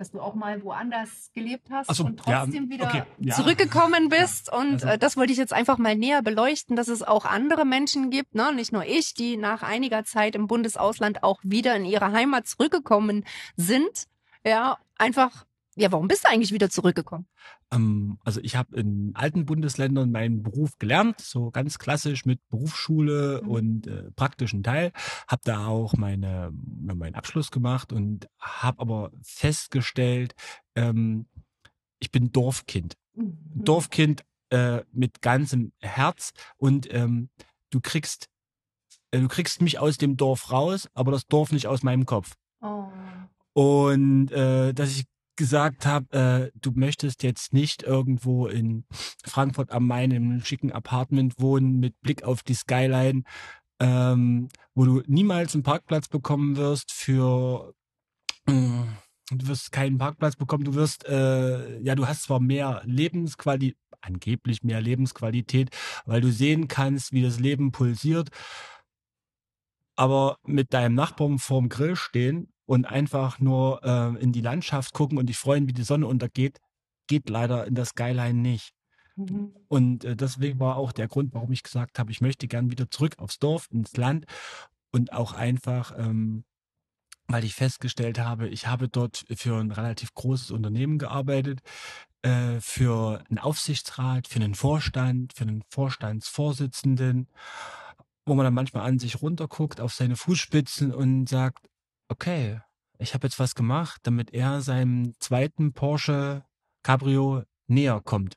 Dass 0.00 0.12
du 0.12 0.20
auch 0.20 0.34
mal 0.34 0.62
woanders 0.64 1.30
gelebt 1.34 1.68
hast 1.70 1.94
so, 1.94 2.06
und 2.06 2.26
ja, 2.26 2.40
trotzdem 2.40 2.70
wieder 2.70 2.86
okay, 2.86 3.02
ja. 3.18 3.34
zurückgekommen 3.34 4.08
bist. 4.08 4.50
Und 4.50 4.72
also- 4.72 4.86
äh, 4.86 4.98
das 4.98 5.18
wollte 5.18 5.30
ich 5.30 5.38
jetzt 5.38 5.52
einfach 5.52 5.76
mal 5.76 5.94
näher 5.94 6.22
beleuchten, 6.22 6.74
dass 6.74 6.88
es 6.88 7.02
auch 7.02 7.26
andere 7.26 7.66
Menschen 7.66 8.08
gibt, 8.08 8.34
ne? 8.34 8.50
nicht 8.54 8.72
nur 8.72 8.86
ich, 8.86 9.12
die 9.12 9.36
nach 9.36 9.62
einiger 9.62 10.02
Zeit 10.04 10.34
im 10.36 10.46
Bundesausland 10.46 11.22
auch 11.22 11.40
wieder 11.42 11.76
in 11.76 11.84
ihre 11.84 12.12
Heimat 12.12 12.46
zurückgekommen 12.46 13.26
sind. 13.56 14.06
Ja, 14.42 14.78
einfach, 14.96 15.44
ja, 15.76 15.92
warum 15.92 16.08
bist 16.08 16.24
du 16.24 16.28
eigentlich 16.28 16.52
wieder 16.52 16.68
zurückgekommen? 16.68 17.26
Ähm, 17.72 18.18
also 18.24 18.40
ich 18.42 18.56
habe 18.56 18.76
in 18.76 19.12
alten 19.14 19.46
Bundesländern 19.46 20.10
meinen 20.10 20.42
Beruf 20.42 20.78
gelernt, 20.78 21.20
so 21.20 21.50
ganz 21.50 21.78
klassisch 21.78 22.24
mit 22.24 22.40
Berufsschule 22.48 23.40
Mhm. 23.42 23.48
und 23.48 23.86
äh, 23.86 24.10
praktischen 24.12 24.62
Teil. 24.62 24.92
Habe 25.28 25.42
da 25.44 25.66
auch 25.66 25.94
meine, 25.94 26.50
meinen 26.52 27.14
Abschluss 27.14 27.50
gemacht 27.50 27.92
und 27.92 28.28
habe 28.40 28.80
aber 28.80 29.12
festgestellt, 29.22 30.34
ähm, 30.74 31.26
ich 32.00 32.10
bin 32.10 32.32
Dorfkind. 32.32 32.96
Mhm. 33.14 33.38
Dorfkind 33.54 34.24
äh, 34.50 34.82
mit 34.92 35.22
ganzem 35.22 35.72
Herz 35.78 36.32
und 36.56 36.92
ähm, 36.92 37.28
du 37.70 37.80
kriegst 37.80 38.28
äh, 39.12 39.20
du 39.20 39.28
kriegst 39.28 39.62
mich 39.62 39.78
aus 39.78 39.98
dem 39.98 40.16
Dorf 40.16 40.50
raus, 40.50 40.88
aber 40.94 41.12
das 41.12 41.26
Dorf 41.26 41.52
nicht 41.52 41.66
aus 41.68 41.82
meinem 41.82 42.06
Kopf. 42.06 42.34
Oh. 42.60 42.88
Und 43.52 44.30
äh, 44.32 44.72
dass 44.72 44.90
ich 44.90 45.04
gesagt 45.40 45.86
habe, 45.86 46.50
äh, 46.52 46.58
du 46.60 46.72
möchtest 46.74 47.22
jetzt 47.22 47.54
nicht 47.54 47.82
irgendwo 47.82 48.46
in 48.46 48.84
Frankfurt 49.24 49.72
am 49.72 49.86
Main 49.86 50.10
in 50.10 50.24
einem 50.24 50.44
schicken 50.44 50.70
Apartment 50.70 51.32
wohnen 51.38 51.80
mit 51.80 51.98
Blick 52.02 52.24
auf 52.24 52.42
die 52.42 52.52
Skyline, 52.52 53.22
ähm, 53.80 54.50
wo 54.74 54.84
du 54.84 55.02
niemals 55.06 55.54
einen 55.54 55.62
Parkplatz 55.62 56.08
bekommen 56.08 56.58
wirst 56.58 56.92
für 56.92 57.72
äh, 58.46 58.52
du 58.52 59.48
wirst 59.48 59.72
keinen 59.72 59.96
Parkplatz 59.96 60.36
bekommen, 60.36 60.64
du 60.64 60.74
wirst 60.74 61.06
äh, 61.06 61.80
ja, 61.80 61.94
du 61.94 62.06
hast 62.06 62.24
zwar 62.24 62.38
mehr 62.38 62.82
Lebensqualität, 62.84 63.78
angeblich 64.02 64.62
mehr 64.62 64.82
Lebensqualität, 64.82 65.70
weil 66.04 66.20
du 66.20 66.30
sehen 66.30 66.68
kannst, 66.68 67.12
wie 67.12 67.22
das 67.22 67.40
Leben 67.40 67.72
pulsiert, 67.72 68.28
aber 69.96 70.36
mit 70.44 70.74
deinem 70.74 70.94
Nachbarn 70.94 71.38
vorm 71.38 71.70
Grill 71.70 71.96
stehen 71.96 72.52
und 72.70 72.84
einfach 72.84 73.40
nur 73.40 73.82
äh, 73.82 74.22
in 74.22 74.30
die 74.30 74.42
Landschaft 74.42 74.94
gucken 74.94 75.18
und 75.18 75.26
dich 75.26 75.36
freuen, 75.36 75.66
wie 75.66 75.72
die 75.72 75.82
Sonne 75.82 76.06
untergeht, 76.06 76.60
geht 77.08 77.28
leider 77.28 77.66
in 77.66 77.74
der 77.74 77.84
Skyline 77.84 78.38
nicht. 78.38 78.70
Mhm. 79.16 79.56
Und 79.66 80.04
äh, 80.04 80.14
deswegen 80.14 80.60
war 80.60 80.76
auch 80.76 80.92
der 80.92 81.08
Grund, 81.08 81.34
warum 81.34 81.50
ich 81.50 81.64
gesagt 81.64 81.98
habe, 81.98 82.12
ich 82.12 82.20
möchte 82.20 82.46
gern 82.46 82.70
wieder 82.70 82.88
zurück 82.88 83.18
aufs 83.18 83.40
Dorf, 83.40 83.66
ins 83.72 83.96
Land 83.96 84.26
und 84.92 85.12
auch 85.12 85.32
einfach, 85.32 85.98
ähm, 85.98 86.44
weil 87.26 87.42
ich 87.42 87.56
festgestellt 87.56 88.20
habe, 88.20 88.46
ich 88.46 88.68
habe 88.68 88.88
dort 88.88 89.24
für 89.34 89.58
ein 89.58 89.72
relativ 89.72 90.14
großes 90.14 90.52
Unternehmen 90.52 90.98
gearbeitet, 90.98 91.62
äh, 92.22 92.60
für 92.60 93.24
einen 93.28 93.40
Aufsichtsrat, 93.40 94.28
für 94.28 94.38
einen 94.38 94.54
Vorstand, 94.54 95.32
für 95.32 95.42
einen 95.42 95.64
Vorstandsvorsitzenden, 95.70 97.26
wo 98.26 98.34
man 98.36 98.44
dann 98.44 98.54
manchmal 98.54 98.86
an 98.86 99.00
sich 99.00 99.22
runterguckt, 99.22 99.80
auf 99.80 99.92
seine 99.92 100.14
Fußspitzen 100.14 100.94
und 100.94 101.28
sagt, 101.28 101.66
okay, 102.10 102.60
ich 102.98 103.14
habe 103.14 103.26
jetzt 103.26 103.38
was 103.38 103.54
gemacht, 103.54 104.00
damit 104.04 104.32
er 104.32 104.60
seinem 104.60 105.14
zweiten 105.20 105.72
Porsche 105.72 106.44
Cabrio 106.82 107.44
näher 107.66 108.00
kommt. 108.02 108.36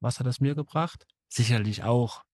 Was 0.00 0.18
hat 0.18 0.26
das 0.26 0.40
mir 0.40 0.54
gebracht? 0.54 1.06
Sicherlich 1.28 1.84
auch 1.84 2.24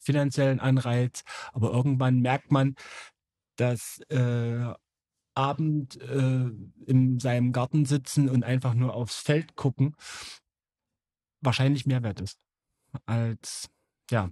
finanziellen 0.00 0.60
Anreiz, 0.60 1.22
aber 1.52 1.70
irgendwann 1.70 2.20
merkt 2.20 2.50
man, 2.50 2.74
dass 3.56 4.00
äh, 4.10 4.74
Abend 5.34 6.00
äh, 6.00 6.50
in 6.86 7.18
seinem 7.18 7.52
Garten 7.52 7.86
sitzen 7.86 8.28
und 8.28 8.44
einfach 8.44 8.74
nur 8.74 8.94
aufs 8.94 9.16
Feld 9.16 9.56
gucken 9.56 9.96
wahrscheinlich 11.44 11.86
mehr 11.86 12.02
wert 12.02 12.20
ist 12.20 12.40
als 13.06 13.70
ja 14.10 14.30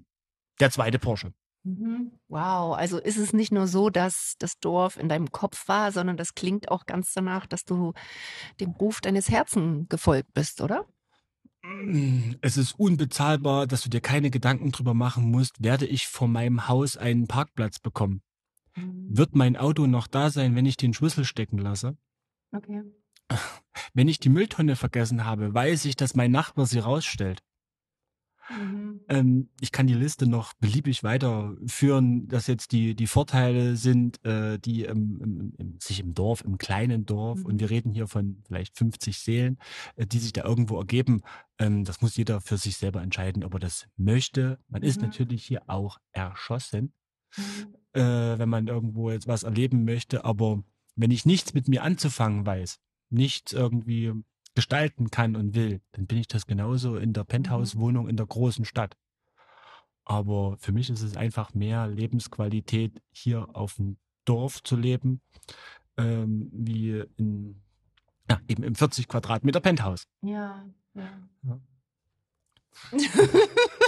der 0.61 0.71
zweite 0.71 0.99
Porsche. 0.99 1.33
Mhm. 1.65 2.13
Wow, 2.29 2.75
also 2.77 2.99
ist 2.99 3.19
es 3.19 3.33
nicht 3.33 3.53
nur 3.53 3.69
so, 3.69 3.89
dass 3.89 4.35
das 4.39 4.59
Dorf 4.59 4.97
in 4.97 5.09
deinem 5.09 5.31
Kopf 5.31 5.69
war, 5.69 5.93
sondern 5.93 6.17
das 6.17 6.35
klingt 6.35 6.71
auch 6.71 6.87
ganz 6.87 7.13
danach, 7.13 7.47
dass 7.47 7.65
du 7.65 7.93
dem 8.61 8.71
Ruf 8.71 9.01
deines 9.01 9.31
Herzens 9.31 9.89
gefolgt 9.89 10.33
bist, 10.35 10.61
oder? 10.61 10.87
Mm, 11.63 12.35
Es 12.41 12.57
ist 12.57 12.73
unbezahlbar, 12.79 13.67
dass 13.67 13.83
du 13.83 13.89
dir 13.89 14.01
keine 14.01 14.31
Gedanken 14.31 14.73
drüber 14.73 14.95
machen 14.95 15.31
musst, 15.31 15.63
werde 15.63 15.87
ich 15.87 16.09
vor 16.09 16.27
meinem 16.27 16.69
Haus 16.69 16.97
einen 16.97 17.29
Parkplatz 17.29 17.79
bekommen? 17.79 18.23
Wird 18.75 19.37
mein 19.37 19.57
Auto 19.57 19.87
noch 19.87 20.07
da 20.07 20.31
sein, 20.31 20.57
wenn 20.57 20.67
ich 20.67 20.77
den 20.77 20.95
Schlüssel 20.95 21.25
stecken 21.25 21.59
lasse? 21.59 21.97
Okay. 22.53 22.83
Wenn 23.95 24.09
ich 24.09 24.19
die 24.19 24.31
Mülltonne 24.31 24.77
vergessen 24.77 25.25
habe, 25.25 25.55
weiß 25.55 25.85
ich, 25.85 25.97
dass 25.97 26.15
mein 26.17 26.31
Nachbar 26.31 26.67
sie 26.67 26.79
rausstellt. 26.79 27.43
Mhm. 28.51 29.01
Ähm, 29.09 29.49
ich 29.61 29.71
kann 29.73 29.87
die 29.87 29.95
Liste 29.95 30.27
noch 30.27 30.53
beliebig 30.55 31.05
weiterführen, 31.05 32.27
dass 32.29 32.47
jetzt 32.47 32.73
die, 32.73 32.95
die 32.95 33.07
Vorteile 33.07 33.77
sind, 33.77 34.25
äh, 34.25 34.59
die 34.59 34.83
im, 34.85 35.21
im, 35.21 35.55
im, 35.59 35.79
sich 35.81 36.01
im 36.01 36.15
Dorf, 36.15 36.43
im 36.45 36.59
kleinen 36.59 37.07
Dorf, 37.07 37.39
Mhm. 37.41 37.47
und 37.47 37.61
wir 37.61 37.71
reden 37.71 37.93
hier 37.93 38.09
von 38.09 38.43
vielleicht 38.47 38.77
50 38.77 39.19
Seelen, 39.19 39.59
äh, 39.97 40.07
die 40.07 40.19
sich 40.19 40.33
da 40.33 40.45
irgendwo 40.45 40.79
ergeben. 40.79 41.23
Ähm, 41.59 41.85
das 41.85 42.01
muss 42.01 42.17
jeder 42.17 42.41
für 42.41 42.57
sich 42.57 42.77
selber 42.77 43.01
entscheiden, 43.03 43.45
ob 43.45 43.55
er 43.55 43.61
das 43.61 43.87
möchte. 43.97 44.59
Man 44.69 44.83
ist 44.83 44.97
Mhm. 45.01 45.07
natürlich 45.09 45.45
hier 45.45 45.63
auch 45.69 45.99
erschossen, 46.13 46.93
Mhm. 47.37 47.75
äh, 48.01 48.39
wenn 48.39 48.49
man 48.49 48.67
irgendwo 48.67 49.11
jetzt 49.11 49.29
was 49.29 49.43
erleben 49.45 49.85
möchte. 49.85 50.25
Aber 50.25 50.63
wenn 50.97 51.11
ich 51.11 51.25
nichts 51.27 51.55
mit 51.55 51.69
mir 51.69 51.83
anzufangen 51.83 52.45
weiß, 52.45 52.79
nichts 53.11 53.53
irgendwie 53.53 54.13
gestalten 54.55 55.11
kann 55.11 55.37
und 55.37 55.55
will, 55.55 55.81
dann 55.93 56.07
bin 56.07 56.19
ich 56.19 56.29
das 56.29 56.47
genauso 56.47 56.97
in 56.97 57.13
der 57.13 57.25
Penthouse-Wohnung 57.25 58.09
in 58.09 58.17
der 58.17 58.27
großen 58.27 58.65
Stadt. 58.65 58.97
Aber 60.05 60.57
für 60.59 60.73
mich 60.73 60.91
ist 60.91 61.03
es 61.03 61.17
einfach 61.17 61.55
mehr 61.55 61.87
Lebensqualität, 61.87 63.01
hier 63.13 63.49
auf 63.55 63.77
dem 63.77 63.99
Dorf 64.25 64.63
zu 64.63 64.77
leben, 64.77 65.21
ähm, 65.97 66.51
wie 66.53 67.05
in, 67.17 67.63
ja, 68.29 68.41
eben 68.49 68.63
im 68.63 68.75
40 68.75 69.09
Quadratmeter 69.09 69.61
Penthouse. 69.61 70.07
Ja, 70.23 70.65
ja. 70.95 71.29
Ja. 71.43 71.61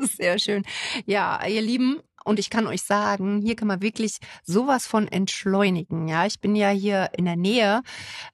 Sehr 0.16 0.38
schön. 0.38 0.64
Ja, 1.06 1.44
ihr 1.46 1.62
Lieben, 1.62 2.00
und 2.28 2.38
ich 2.38 2.50
kann 2.50 2.66
euch 2.66 2.82
sagen, 2.82 3.40
hier 3.40 3.56
kann 3.56 3.68
man 3.68 3.80
wirklich 3.80 4.18
sowas 4.42 4.86
von 4.86 5.08
entschleunigen. 5.08 6.08
Ja, 6.08 6.26
ich 6.26 6.40
bin 6.40 6.54
ja 6.54 6.68
hier 6.68 7.08
in 7.16 7.24
der 7.24 7.36
Nähe, 7.36 7.80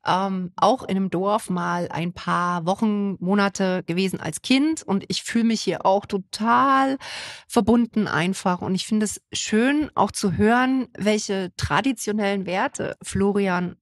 ähm, 0.04 0.50
auch 0.56 0.82
in 0.82 0.96
einem 0.96 1.10
Dorf 1.10 1.48
mal 1.48 1.88
ein 1.90 2.12
paar 2.12 2.66
Wochen, 2.66 3.16
Monate 3.20 3.84
gewesen 3.86 4.18
als 4.18 4.42
Kind 4.42 4.82
und 4.82 5.04
ich 5.06 5.22
fühle 5.22 5.44
mich 5.44 5.60
hier 5.60 5.86
auch 5.86 6.06
total 6.06 6.98
verbunden 7.46 8.08
einfach. 8.08 8.62
Und 8.62 8.74
ich 8.74 8.84
finde 8.84 9.04
es 9.04 9.20
schön, 9.32 9.90
auch 9.94 10.10
zu 10.10 10.36
hören, 10.36 10.88
welche 10.98 11.52
traditionellen 11.56 12.46
Werte 12.46 12.96
Florian 13.00 13.76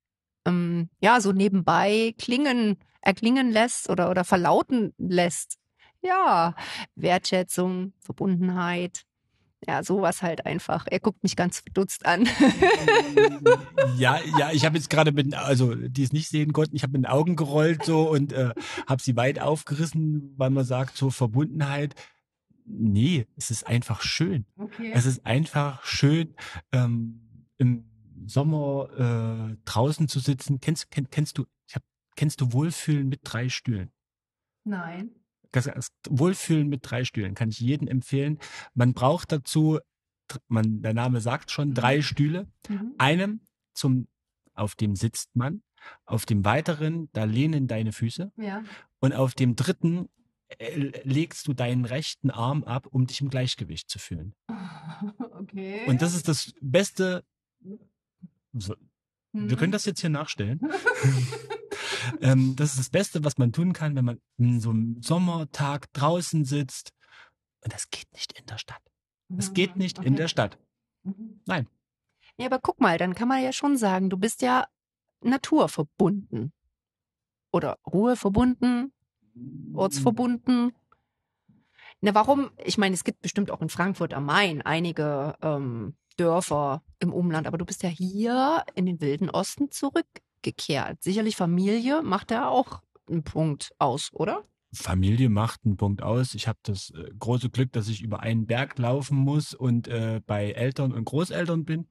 ähm, 0.46 0.90
ja 1.00 1.22
so 1.22 1.32
nebenbei 1.32 2.14
klingen, 2.18 2.76
erklingen 3.00 3.50
lässt 3.50 3.88
oder 3.88 4.10
oder 4.10 4.24
verlauten 4.24 4.92
lässt. 4.98 5.61
Ja, 6.02 6.54
Wertschätzung, 6.96 7.92
Verbundenheit. 8.00 9.04
Ja, 9.66 9.84
sowas 9.84 10.22
halt 10.22 10.44
einfach. 10.44 10.86
Er 10.90 10.98
guckt 10.98 11.22
mich 11.22 11.36
ganz 11.36 11.60
verdutzt 11.60 12.04
an. 12.06 12.28
Ja, 13.98 14.18
ja, 14.38 14.50
ich 14.52 14.64
habe 14.64 14.76
jetzt 14.76 14.90
gerade 14.90 15.12
mit, 15.12 15.34
also 15.34 15.74
die 15.74 16.02
es 16.02 16.12
nicht 16.12 16.28
sehen 16.28 16.52
konnten, 16.52 16.74
ich 16.74 16.82
habe 16.82 16.92
mit 16.92 17.02
den 17.02 17.10
Augen 17.10 17.36
gerollt 17.36 17.84
so 17.84 18.08
und 18.10 18.32
äh, 18.32 18.54
habe 18.86 19.02
sie 19.02 19.16
weit 19.16 19.38
aufgerissen, 19.38 20.32
weil 20.36 20.50
man 20.50 20.64
sagt, 20.64 20.96
so 20.96 21.10
Verbundenheit. 21.10 21.94
Nee, 22.64 23.26
es 23.36 23.50
ist 23.50 23.66
einfach 23.66 24.00
schön. 24.02 24.46
Okay. 24.56 24.92
Es 24.94 25.04
ist 25.04 25.26
einfach 25.26 25.84
schön, 25.84 26.34
ähm, 26.72 27.20
im 27.58 27.84
Sommer 28.26 28.88
äh, 29.52 29.56
draußen 29.64 30.08
zu 30.08 30.20
sitzen. 30.20 30.60
Kennst, 30.60 30.90
kenn, 30.90 31.10
kennst 31.10 31.38
du, 31.38 31.44
ich 31.66 31.74
hab, 31.74 31.82
kennst 32.16 32.40
du 32.40 32.52
Wohlfühlen 32.52 33.08
mit 33.08 33.20
drei 33.24 33.48
Stühlen? 33.48 33.92
Nein. 34.64 35.10
Wohlfühlen 36.08 36.68
mit 36.68 36.80
drei 36.82 37.04
Stühlen 37.04 37.34
kann 37.34 37.48
ich 37.50 37.60
jedem 37.60 37.88
empfehlen. 37.88 38.38
Man 38.74 38.94
braucht 38.94 39.32
dazu, 39.32 39.78
man, 40.48 40.82
der 40.82 40.94
Name 40.94 41.20
sagt 41.20 41.50
schon, 41.50 41.74
drei 41.74 41.98
Mhm. 41.98 42.02
Stühle. 42.02 42.48
Mhm. 42.68 42.94
Einem 42.98 43.40
zum, 43.74 44.08
auf 44.54 44.74
dem 44.74 44.96
sitzt 44.96 45.34
man, 45.36 45.62
auf 46.04 46.26
dem 46.26 46.44
weiteren, 46.44 47.08
da 47.12 47.24
lehnen 47.24 47.66
deine 47.66 47.92
Füße 47.92 48.32
Ja. 48.36 48.62
und 49.00 49.12
auf 49.12 49.34
dem 49.34 49.56
dritten 49.56 50.08
äh, 50.58 50.92
legst 51.04 51.46
du 51.48 51.54
deinen 51.54 51.84
rechten 51.86 52.30
Arm 52.30 52.62
ab, 52.64 52.86
um 52.90 53.06
dich 53.06 53.20
im 53.20 53.30
Gleichgewicht 53.30 53.88
zu 53.90 53.98
fühlen. 53.98 54.34
Okay. 55.42 55.80
Und 55.88 56.00
das 56.02 56.14
ist 56.14 56.28
das 56.28 56.52
Beste. 56.60 57.24
So, 58.52 58.74
Mhm. 59.32 59.48
wir 59.50 59.56
können 59.56 59.72
das 59.72 59.84
jetzt 59.86 60.00
hier 60.00 60.10
nachstellen. 60.10 60.60
ähm, 62.20 62.56
das 62.56 62.70
ist 62.70 62.78
das 62.78 62.90
Beste, 62.90 63.24
was 63.24 63.38
man 63.38 63.52
tun 63.52 63.72
kann, 63.72 63.94
wenn 63.96 64.04
man 64.04 64.20
in 64.38 64.60
so 64.60 64.70
einem 64.70 65.00
Sommertag 65.02 65.92
draußen 65.92 66.44
sitzt. 66.44 66.92
Und 67.64 67.72
das 67.72 67.90
geht 67.90 68.12
nicht 68.12 68.38
in 68.38 68.46
der 68.46 68.58
Stadt. 68.58 68.82
Es 69.38 69.54
geht 69.54 69.76
nicht 69.76 69.98
in. 69.98 70.04
Okay. 70.04 70.14
der 70.16 70.28
Stadt. 70.28 70.58
Mhm. 71.04 71.40
Nein. 71.46 71.68
Ja, 72.36 72.46
aber 72.46 72.58
guck 72.58 72.80
mal, 72.80 72.98
dann 72.98 73.14
kann 73.14 73.28
man 73.28 73.42
ja 73.42 73.52
schon 73.52 73.76
sagen, 73.76 74.10
du 74.10 74.16
bist 74.16 74.42
ja 74.42 74.66
naturverbunden. 75.20 76.52
Oder 77.52 77.78
ruheverbunden, 77.86 78.92
ortsverbunden. 79.74 80.72
Na, 82.00 82.14
warum? 82.14 82.50
Ich 82.64 82.78
meine, 82.78 82.94
es 82.94 83.04
gibt 83.04 83.20
bestimmt 83.20 83.50
auch 83.50 83.60
in 83.60 83.68
Frankfurt 83.68 84.14
am 84.14 84.24
Main 84.24 84.62
einige 84.62 85.36
ähm, 85.42 85.94
Dörfer 86.16 86.82
im 86.98 87.12
Umland, 87.12 87.46
aber 87.46 87.58
du 87.58 87.64
bist 87.64 87.82
ja 87.82 87.90
hier 87.90 88.64
in 88.74 88.86
den 88.86 89.00
wilden 89.00 89.28
Osten 89.30 89.70
zurückgekehrt. 90.42 91.02
Sicherlich 91.02 91.36
Familie 91.36 92.02
macht 92.02 92.30
da 92.30 92.48
auch 92.48 92.82
einen 93.08 93.24
Punkt 93.24 93.72
aus, 93.78 94.10
oder? 94.12 94.44
Familie 94.74 95.28
macht 95.28 95.60
einen 95.64 95.76
Punkt 95.76 96.02
aus. 96.02 96.34
Ich 96.34 96.48
habe 96.48 96.58
das 96.62 96.90
äh, 96.90 97.10
große 97.18 97.50
Glück, 97.50 97.72
dass 97.72 97.88
ich 97.88 98.02
über 98.02 98.20
einen 98.20 98.46
Berg 98.46 98.78
laufen 98.78 99.18
muss 99.18 99.54
und 99.54 99.86
äh, 99.88 100.20
bei 100.26 100.52
Eltern 100.52 100.92
und 100.92 101.04
Großeltern 101.04 101.64
bin. 101.64 101.88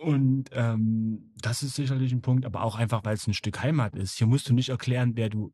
Und 0.00 0.50
ähm, 0.52 1.32
das 1.40 1.62
ist 1.62 1.76
sicherlich 1.76 2.12
ein 2.12 2.20
Punkt, 2.20 2.44
aber 2.44 2.62
auch 2.62 2.76
einfach, 2.76 3.04
weil 3.04 3.14
es 3.14 3.26
ein 3.26 3.32
Stück 3.32 3.62
Heimat 3.62 3.96
ist. 3.96 4.18
Hier 4.18 4.26
musst 4.26 4.48
du 4.48 4.54
nicht 4.54 4.68
erklären, 4.68 5.12
wer 5.16 5.30
du. 5.30 5.52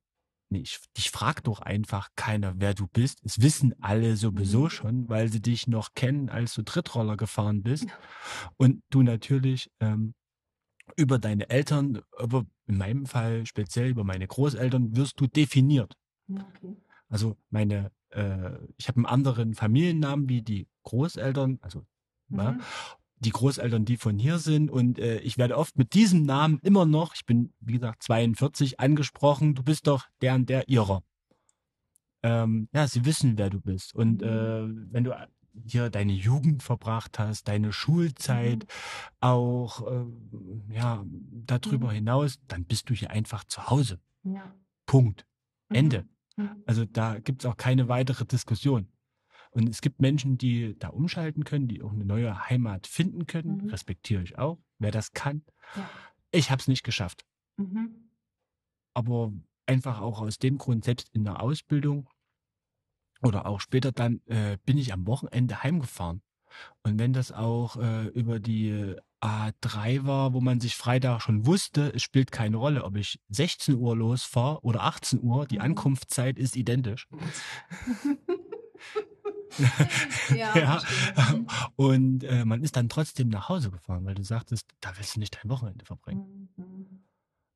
Nee, 0.53 0.63
ich, 0.63 0.81
dich 0.97 1.13
fragt 1.13 1.47
doch 1.47 1.61
einfach 1.61 2.09
keiner, 2.17 2.55
wer 2.57 2.75
du 2.75 2.89
bist. 2.89 3.21
Es 3.23 3.41
wissen 3.41 3.73
alle 3.81 4.17
sowieso 4.17 4.65
Mhm. 4.65 4.71
schon, 4.71 5.09
weil 5.09 5.29
sie 5.29 5.41
dich 5.41 5.69
noch 5.69 5.91
kennen, 5.95 6.29
als 6.29 6.55
du 6.55 6.63
Trittroller 6.63 7.17
gefahren 7.17 7.63
bist. 7.63 7.87
Und 8.57 8.83
du 8.91 9.03
natürlich 9.05 9.71
ähm, 9.79 10.15
über 10.97 11.19
deine 11.19 11.49
Eltern, 11.51 12.01
aber 12.19 12.47
in 12.67 12.77
meinem 12.79 13.07
Fall 13.07 13.47
speziell 13.47 13.89
über 13.89 14.05
meine 14.05 14.27
Großeltern, 14.27 14.97
wirst 14.97 15.21
du 15.21 15.27
definiert. 15.27 15.95
Okay. 16.31 16.77
Also 17.09 17.37
meine, 17.51 17.91
äh, 18.11 18.51
ich 18.77 18.89
habe 18.89 18.97
einen 18.99 19.07
anderen 19.07 19.55
Familiennamen 19.55 20.29
wie 20.29 20.43
die 20.43 20.69
Großeltern, 20.85 21.59
also 21.63 21.85
ja, 22.29 22.53
Mhm. 22.53 22.61
die 23.19 23.31
Großeltern, 23.31 23.85
die 23.85 23.97
von 23.97 24.19
hier 24.19 24.39
sind. 24.39 24.71
Und 24.71 24.99
äh, 24.99 25.19
ich 25.21 25.37
werde 25.39 25.57
oft 25.59 25.77
mit 25.77 25.95
diesem 25.95 26.23
Namen 26.25 26.59
immer 26.63 26.87
noch, 26.87 27.15
ich 27.15 27.27
bin 27.27 27.53
wie 27.61 27.73
gesagt 27.75 28.03
42, 28.05 28.79
angesprochen, 28.81 29.55
du 29.55 29.63
bist 29.63 29.87
doch 29.87 30.07
der 30.23 30.35
und 30.37 30.49
der 30.49 30.69
ihrer. 30.69 31.03
Ähm, 32.23 32.69
ja, 32.73 32.87
sie 32.87 33.05
wissen, 33.05 33.39
wer 33.39 33.51
du 33.51 33.61
bist. 33.61 33.95
Und 33.95 34.21
Mhm. 34.21 34.27
äh, 34.29 34.93
wenn 34.93 35.05
du 35.05 35.17
hier 35.67 35.91
deine 35.91 36.13
Jugend 36.13 36.63
verbracht 36.63 37.19
hast, 37.19 37.49
deine 37.49 37.73
Schulzeit, 37.73 38.67
auch 39.21 39.87
äh, 39.91 40.75
ja 40.75 41.05
darüber 41.07 41.89
Mhm. 41.89 41.95
hinaus, 41.95 42.39
dann 42.49 42.65
bist 42.65 42.91
du 42.91 42.95
hier 42.95 43.11
einfach 43.11 43.45
zu 43.45 43.69
Hause. 43.69 44.01
Ja. 44.23 44.55
Punkt. 44.87 45.27
Mhm. 45.69 45.77
Ende. 45.77 46.09
Mhm. 46.37 46.63
Also 46.67 46.85
da 46.85 47.19
gibt 47.19 47.43
es 47.45 47.51
auch 47.51 47.57
keine 47.57 47.89
weitere 47.89 48.25
Diskussion. 48.25 48.89
Und 49.53 49.69
es 49.69 49.81
gibt 49.81 50.01
Menschen, 50.01 50.39
die 50.39 50.79
da 50.79 50.89
umschalten 50.89 51.43
können, 51.45 51.67
die 51.67 51.83
auch 51.83 51.93
eine 51.93 52.05
neue 52.05 52.49
Heimat 52.49 52.87
finden 52.87 53.27
können. 53.27 53.65
Mhm. 53.65 53.71
Respektiere 53.71 54.23
ich 54.23 54.39
auch, 54.39 54.59
wer 54.79 54.93
das 54.93 55.13
kann. 55.13 55.43
Ja. 55.75 55.91
Ich 56.31 56.51
habe 56.53 56.61
es 56.61 56.69
nicht 56.69 56.85
geschafft. 56.85 57.25
Mhm. 57.57 58.11
Aber 58.95 59.33
einfach 59.67 60.01
auch 60.01 60.21
aus 60.21 60.39
dem 60.39 60.59
Grund, 60.59 60.85
selbst 60.85 61.09
in 61.13 61.25
der 61.25 61.43
Ausbildung 61.43 62.09
oder 63.23 63.47
auch 63.47 63.61
später 63.61 63.93
dann, 63.93 64.21
äh, 64.27 64.57
bin 64.65 64.79
ich 64.79 64.93
am 64.93 65.07
Wochenende 65.07 65.63
heimgefahren. 65.63 66.23
Und 66.83 66.99
wenn 66.99 67.13
das 67.13 67.31
auch 67.33 67.77
äh, 67.77 68.07
über 68.09 68.41
die 68.41 68.97
A3 69.23 70.05
war, 70.05 70.33
wo 70.33 70.41
man 70.41 70.61
sich 70.61 70.75
Freitag 70.77 71.21
schon 71.23 71.47
wusste, 71.47 71.93
es 71.95 72.03
spielt 72.03 72.33
keine 72.33 72.57
Rolle, 72.57 72.85
ob 72.85 72.97
ich 72.97 73.21
16 73.29 73.77
Uhr 73.77 73.97
losfahre 73.97 74.61
oder 74.65 74.83
18 74.83 75.23
Uhr, 75.23 75.47
die 75.47 75.57
Mhm. 75.57 75.63
Ankunftszeit 75.65 76.39
ist 76.39 76.57
identisch. 76.57 77.07
ja, 80.35 80.55
Ja. 80.57 80.79
verstehe. 80.81 81.47
Und 81.77 82.25
äh, 82.25 82.45
man 82.45 82.63
ist 82.63 82.77
dann 82.77 82.89
trotzdem 82.89 83.29
nach 83.29 83.49
Hause 83.49 83.71
gefahren, 83.71 84.05
weil 84.05 84.15
du 84.15 84.23
sagtest, 84.23 84.67
da 84.81 84.93
willst 84.97 85.17
du 85.17 85.21
nicht 85.21 85.39
dein 85.43 85.51
Wochenende 85.51 85.85
verbringen. 85.85 86.49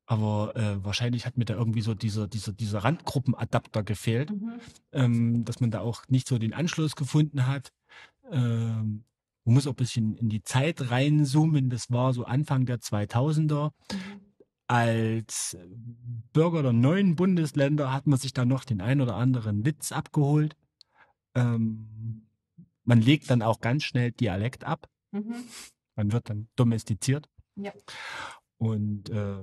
Aber 0.07 0.55
äh, 0.55 0.83
wahrscheinlich 0.83 1.25
hat 1.25 1.37
mir 1.37 1.45
da 1.45 1.55
irgendwie 1.55 1.81
so 1.81 1.95
dieser, 1.95 2.27
dieser, 2.27 2.53
dieser 2.53 2.83
Randgruppenadapter 2.83 3.83
gefehlt, 3.83 4.29
Mhm. 4.31 4.59
ähm, 4.91 5.45
dass 5.45 5.59
man 5.59 5.71
da 5.71 5.79
auch 5.81 6.03
nicht 6.09 6.27
so 6.27 6.37
den 6.37 6.53
Anschluss 6.53 6.95
gefunden 6.95 7.47
hat. 7.47 7.71
Ähm, 8.31 9.03
man 9.45 9.53
muss 9.53 9.67
auch 9.67 9.71
ein 9.73 9.77
bisschen 9.77 10.15
in 10.15 10.29
die 10.29 10.43
Zeit 10.43 10.89
reinzoomen. 10.91 11.69
Das 11.69 11.91
war 11.91 12.13
so 12.13 12.23
Anfang 12.25 12.65
der 12.65 12.79
2000er. 12.79 13.71
Mhm. 13.91 13.97
Als 14.67 15.57
Bürger 16.33 16.63
der 16.63 16.73
neuen 16.73 17.15
Bundesländer 17.15 17.91
hat 17.93 18.07
man 18.07 18.17
sich 18.17 18.33
da 18.33 18.45
noch 18.45 18.63
den 18.65 18.81
ein 18.81 19.01
oder 19.01 19.15
anderen 19.15 19.65
Witz 19.65 19.91
abgeholt. 19.91 20.55
Ähm, 21.35 22.25
man 22.83 23.01
legt 23.01 23.29
dann 23.29 23.41
auch 23.41 23.59
ganz 23.59 23.83
schnell 23.83 24.11
Dialekt 24.11 24.63
ab. 24.63 24.87
Mhm. 25.11 25.35
Man 25.95 26.11
wird 26.11 26.29
dann 26.29 26.47
domestiziert. 26.55 27.29
Ja. 27.55 27.71
Und 28.57 29.09
äh, 29.09 29.37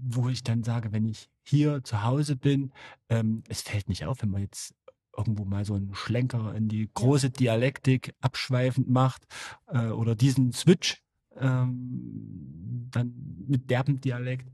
wo 0.00 0.28
ich 0.28 0.42
dann 0.42 0.62
sage, 0.62 0.92
wenn 0.92 1.06
ich 1.06 1.28
hier 1.44 1.82
zu 1.84 2.02
Hause 2.02 2.36
bin, 2.36 2.72
ähm, 3.08 3.42
es 3.48 3.62
fällt 3.62 3.88
nicht 3.88 4.04
auf, 4.06 4.22
wenn 4.22 4.30
man 4.30 4.42
jetzt 4.42 4.74
irgendwo 5.16 5.44
mal 5.44 5.64
so 5.64 5.74
einen 5.74 5.94
Schlenker 5.94 6.54
in 6.54 6.68
die 6.68 6.88
große 6.94 7.30
Dialektik 7.30 8.14
abschweifend 8.20 8.88
macht 8.88 9.26
äh, 9.66 9.88
oder 9.88 10.14
diesen 10.14 10.52
Switch 10.52 11.02
ähm, 11.36 12.88
dann 12.90 13.44
mit 13.46 13.70
derben 13.70 14.00
Dialekt, 14.00 14.48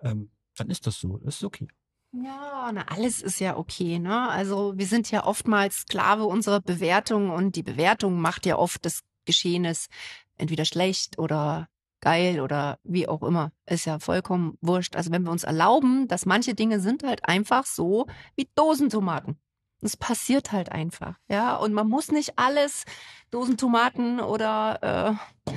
ähm, 0.00 0.30
dann 0.56 0.70
ist 0.70 0.86
das 0.86 1.00
so, 1.00 1.18
das 1.18 1.36
ist 1.36 1.44
okay. 1.44 1.68
Ja, 2.12 2.70
na, 2.72 2.82
alles 2.88 3.22
ist 3.22 3.38
ja 3.38 3.56
okay, 3.56 4.00
ne? 4.00 4.28
Also 4.28 4.76
wir 4.76 4.86
sind 4.86 5.10
ja 5.12 5.24
oftmals 5.24 5.82
Sklave 5.82 6.24
unserer 6.24 6.60
Bewertung 6.60 7.30
und 7.30 7.54
die 7.54 7.62
Bewertung 7.62 8.20
macht 8.20 8.46
ja 8.46 8.56
oft 8.56 8.84
des 8.84 9.02
Geschehenes 9.26 9.86
entweder 10.36 10.64
schlecht 10.64 11.18
oder 11.18 11.68
geil 12.00 12.40
oder 12.40 12.78
wie 12.84 13.08
auch 13.08 13.22
immer. 13.22 13.52
Ist 13.66 13.84
ja 13.84 13.98
vollkommen 13.98 14.56
wurscht. 14.60 14.96
Also 14.96 15.10
wenn 15.10 15.22
wir 15.22 15.30
uns 15.30 15.44
erlauben, 15.44 16.08
dass 16.08 16.26
manche 16.26 16.54
Dinge 16.54 16.80
sind 16.80 17.02
halt 17.02 17.28
einfach 17.28 17.66
so 17.66 18.06
wie 18.36 18.48
Dosentomaten. 18.54 19.36
Es 19.82 19.96
passiert 19.96 20.52
halt 20.52 20.70
einfach, 20.70 21.14
ja. 21.28 21.56
Und 21.56 21.72
man 21.72 21.88
muss 21.88 22.10
nicht 22.10 22.38
alles 22.38 22.84
Dosentomaten 23.30 24.20
oder 24.20 25.18
äh, 25.48 25.54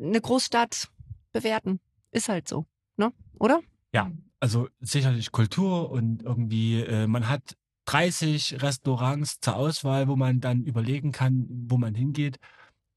eine 0.00 0.20
Großstadt 0.20 0.88
bewerten. 1.32 1.80
Ist 2.12 2.30
halt 2.30 2.48
so, 2.48 2.64
ne? 2.96 3.12
Oder? 3.38 3.60
Ja, 3.92 4.10
also 4.40 4.68
sicherlich 4.80 5.32
Kultur 5.32 5.90
und 5.90 6.22
irgendwie, 6.22 6.80
äh, 6.80 7.06
man 7.06 7.28
hat 7.28 7.56
30 7.86 8.62
Restaurants 8.62 9.40
zur 9.40 9.56
Auswahl, 9.56 10.08
wo 10.08 10.16
man 10.16 10.40
dann 10.40 10.64
überlegen 10.64 11.12
kann, 11.12 11.46
wo 11.68 11.78
man 11.78 11.94
hingeht. 11.94 12.38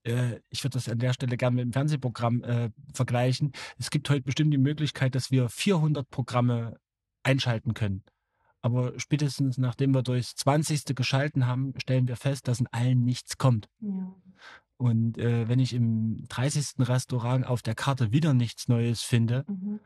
Äh, 0.09 0.41
ich 0.49 0.63
würde 0.63 0.73
das 0.77 0.89
an 0.89 0.99
der 0.99 1.13
Stelle 1.13 1.37
gerne 1.37 1.55
mit 1.55 1.65
dem 1.65 1.73
Fernsehprogramm 1.73 2.43
äh, 2.43 2.69
vergleichen. 2.93 3.53
Es 3.77 3.89
gibt 3.89 4.09
heute 4.09 4.23
bestimmt 4.23 4.53
die 4.53 4.57
Möglichkeit, 4.57 5.15
dass 5.15 5.31
wir 5.31 5.49
400 5.49 6.09
Programme 6.09 6.77
einschalten 7.23 7.73
können. 7.73 8.03
Aber 8.61 8.93
spätestens 8.99 9.57
nachdem 9.57 9.93
wir 9.93 10.03
durchs 10.03 10.35
20. 10.35 10.95
geschalten 10.95 11.47
haben, 11.47 11.73
stellen 11.77 12.07
wir 12.07 12.17
fest, 12.17 12.47
dass 12.47 12.59
in 12.59 12.67
allen 12.67 13.03
nichts 13.05 13.37
kommt. 13.37 13.69
Ja. 13.79 14.13
Und 14.77 15.17
äh, 15.17 15.47
wenn 15.47 15.59
ich 15.59 15.73
im 15.73 16.25
30. 16.29 16.87
Restaurant 16.87 17.45
auf 17.45 17.61
der 17.61 17.75
Karte 17.75 18.11
wieder 18.11 18.33
nichts 18.33 18.67
Neues 18.67 19.01
finde, 19.01 19.45
Mhm. 19.47 19.79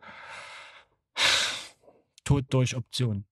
Tod 2.24 2.46
durch 2.50 2.76
Option. 2.76 3.26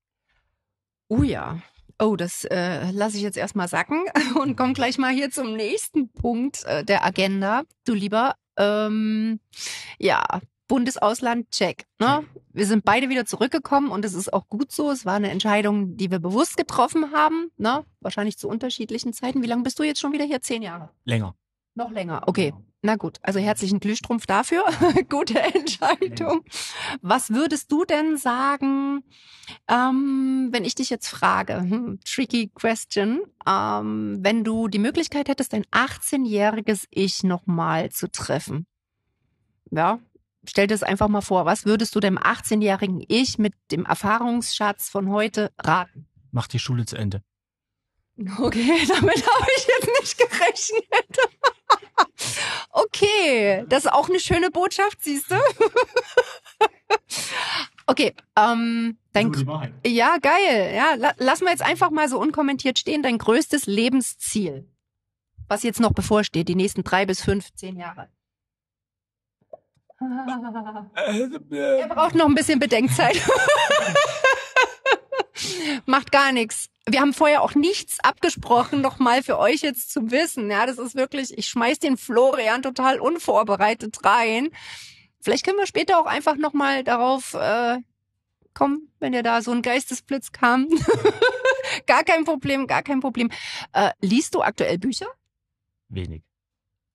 Oh 1.07 1.23
ja. 1.23 1.61
Oh, 2.01 2.15
das 2.15 2.45
äh, 2.45 2.89
lasse 2.89 3.17
ich 3.17 3.23
jetzt 3.23 3.37
erstmal 3.37 3.67
sacken 3.67 4.05
und 4.41 4.57
komme 4.57 4.73
gleich 4.73 4.97
mal 4.97 5.13
hier 5.13 5.29
zum 5.29 5.53
nächsten 5.53 6.09
Punkt 6.09 6.63
äh, 6.65 6.83
der 6.83 7.05
Agenda. 7.05 7.61
Du 7.85 7.93
lieber, 7.93 8.33
ähm, 8.57 9.39
ja, 9.99 10.23
Bundesausland, 10.67 11.51
check. 11.51 11.85
Ne? 11.99 12.25
Wir 12.53 12.65
sind 12.65 12.85
beide 12.85 13.09
wieder 13.09 13.25
zurückgekommen 13.25 13.91
und 13.91 14.03
es 14.03 14.15
ist 14.15 14.33
auch 14.33 14.47
gut 14.49 14.71
so. 14.71 14.89
Es 14.89 15.05
war 15.05 15.13
eine 15.13 15.29
Entscheidung, 15.29 15.95
die 15.95 16.09
wir 16.09 16.17
bewusst 16.17 16.57
getroffen 16.57 17.11
haben. 17.11 17.51
Ne? 17.57 17.85
Wahrscheinlich 17.99 18.39
zu 18.39 18.47
unterschiedlichen 18.49 19.13
Zeiten. 19.13 19.43
Wie 19.43 19.47
lange 19.47 19.61
bist 19.61 19.77
du 19.77 19.83
jetzt 19.83 19.99
schon 19.99 20.11
wieder 20.11 20.25
hier? 20.25 20.41
Zehn 20.41 20.63
Jahre? 20.63 20.89
Länger. 21.05 21.35
Noch 21.75 21.91
länger. 21.91 22.23
Okay. 22.25 22.51
Na 22.83 22.95
gut, 22.95 23.19
also 23.21 23.39
herzlichen 23.39 23.79
Glühstrumpf 23.79 24.25
dafür. 24.25 24.63
Gute 25.09 25.39
Entscheidung. 25.39 26.43
Was 27.01 27.29
würdest 27.29 27.71
du 27.71 27.85
denn 27.85 28.17
sagen, 28.17 29.03
ähm, 29.67 30.49
wenn 30.51 30.65
ich 30.65 30.73
dich 30.73 30.89
jetzt 30.89 31.07
frage, 31.07 31.57
hm, 31.57 31.99
tricky 32.03 32.49
question, 32.49 33.21
ähm, 33.45 34.17
wenn 34.21 34.43
du 34.43 34.67
die 34.67 34.79
Möglichkeit 34.79 35.29
hättest, 35.29 35.53
dein 35.53 35.65
18-jähriges 35.65 36.87
Ich 36.89 37.23
nochmal 37.23 37.91
zu 37.91 38.11
treffen? 38.11 38.65
Ja, 39.69 39.99
stell 40.43 40.65
dir 40.65 40.73
das 40.73 40.83
einfach 40.83 41.07
mal 41.07 41.21
vor. 41.21 41.45
Was 41.45 41.65
würdest 41.65 41.93
du 41.93 41.99
dem 41.99 42.17
18-jährigen 42.17 43.03
Ich 43.07 43.37
mit 43.37 43.53
dem 43.69 43.85
Erfahrungsschatz 43.85 44.89
von 44.89 45.09
heute 45.09 45.51
raten? 45.59 46.07
Mach 46.31 46.47
die 46.47 46.59
Schule 46.59 46.87
zu 46.87 46.95
Ende. 46.95 47.21
Okay, 48.39 48.81
damit 48.87 49.27
habe 49.27 49.47
ich 49.57 49.67
jetzt 49.67 49.89
nicht 49.99 50.17
gerechnet. 50.17 51.17
Okay, 52.69 53.65
das 53.67 53.85
ist 53.85 53.91
auch 53.91 54.09
eine 54.09 54.19
schöne 54.19 54.51
Botschaft, 54.51 55.01
siehst 55.01 55.31
du? 55.31 55.35
okay, 57.87 58.13
ähm, 58.37 58.97
dein, 59.13 59.31
ja, 59.85 60.17
geil. 60.21 60.73
Ja, 60.75 60.93
la, 60.95 61.13
lass 61.17 61.41
mal 61.41 61.51
jetzt 61.51 61.63
einfach 61.63 61.91
mal 61.91 62.09
so 62.09 62.19
unkommentiert 62.19 62.79
stehen. 62.79 63.03
Dein 63.03 63.17
größtes 63.17 63.65
Lebensziel, 63.65 64.67
was 65.47 65.63
jetzt 65.63 65.79
noch 65.79 65.93
bevorsteht, 65.93 66.47
die 66.47 66.55
nächsten 66.55 66.83
drei 66.83 67.05
bis 67.05 67.21
fünf, 67.21 67.53
zehn 67.53 67.77
Jahre. 67.77 68.09
Er 71.51 71.87
braucht 71.87 72.15
noch 72.15 72.25
ein 72.25 72.33
bisschen 72.33 72.59
Bedenkzeit. 72.59 73.15
Macht 75.85 76.11
gar 76.11 76.31
nichts. 76.31 76.67
Wir 76.87 77.01
haben 77.01 77.13
vorher 77.13 77.43
auch 77.43 77.53
nichts 77.53 77.99
abgesprochen, 77.99 78.81
nochmal 78.81 79.21
für 79.23 79.37
euch 79.37 79.61
jetzt 79.61 79.91
zu 79.91 80.11
wissen. 80.11 80.49
Ja, 80.49 80.65
das 80.65 80.79
ist 80.79 80.95
wirklich, 80.95 81.37
ich 81.37 81.47
schmeiß 81.47 81.79
den 81.79 81.97
Florian 81.97 82.63
total 82.63 82.99
unvorbereitet 82.99 84.03
rein. 84.03 84.49
Vielleicht 85.19 85.45
können 85.45 85.57
wir 85.57 85.67
später 85.67 85.99
auch 85.99 86.07
einfach 86.07 86.37
nochmal 86.37 86.83
darauf 86.83 87.35
äh, 87.35 87.77
kommen, 88.53 88.89
wenn 88.99 89.11
dir 89.11 89.23
da 89.23 89.41
so 89.41 89.51
ein 89.51 89.61
Geistesblitz 89.61 90.31
kam. 90.31 90.67
gar 91.85 92.03
kein 92.03 92.23
Problem, 92.23 92.65
gar 92.65 92.81
kein 92.81 92.99
Problem. 92.99 93.29
Äh, 93.73 93.91
liest 94.01 94.33
du 94.33 94.41
aktuell 94.41 94.79
Bücher? 94.79 95.07
Wenig. 95.89 96.23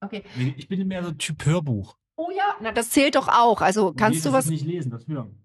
Okay. 0.01 0.25
Ich 0.57 0.69
bin 0.69 0.87
mehr 0.89 1.05
so 1.05 1.13
Typ 1.13 1.45
Hörbuch. 1.45 1.97
Oh 2.17 2.31
ja, 2.35 2.57
na 2.61 2.73
das 2.73 2.91
zählt 2.91 3.15
doch 3.15 3.29
auch. 3.29 3.61
Also 3.61 3.93
kannst 3.93 4.25
du 4.25 4.33
was? 4.33 4.47
nicht 4.47 4.65
lesen, 4.65 4.91
das 4.91 5.07
hören. 5.07 5.39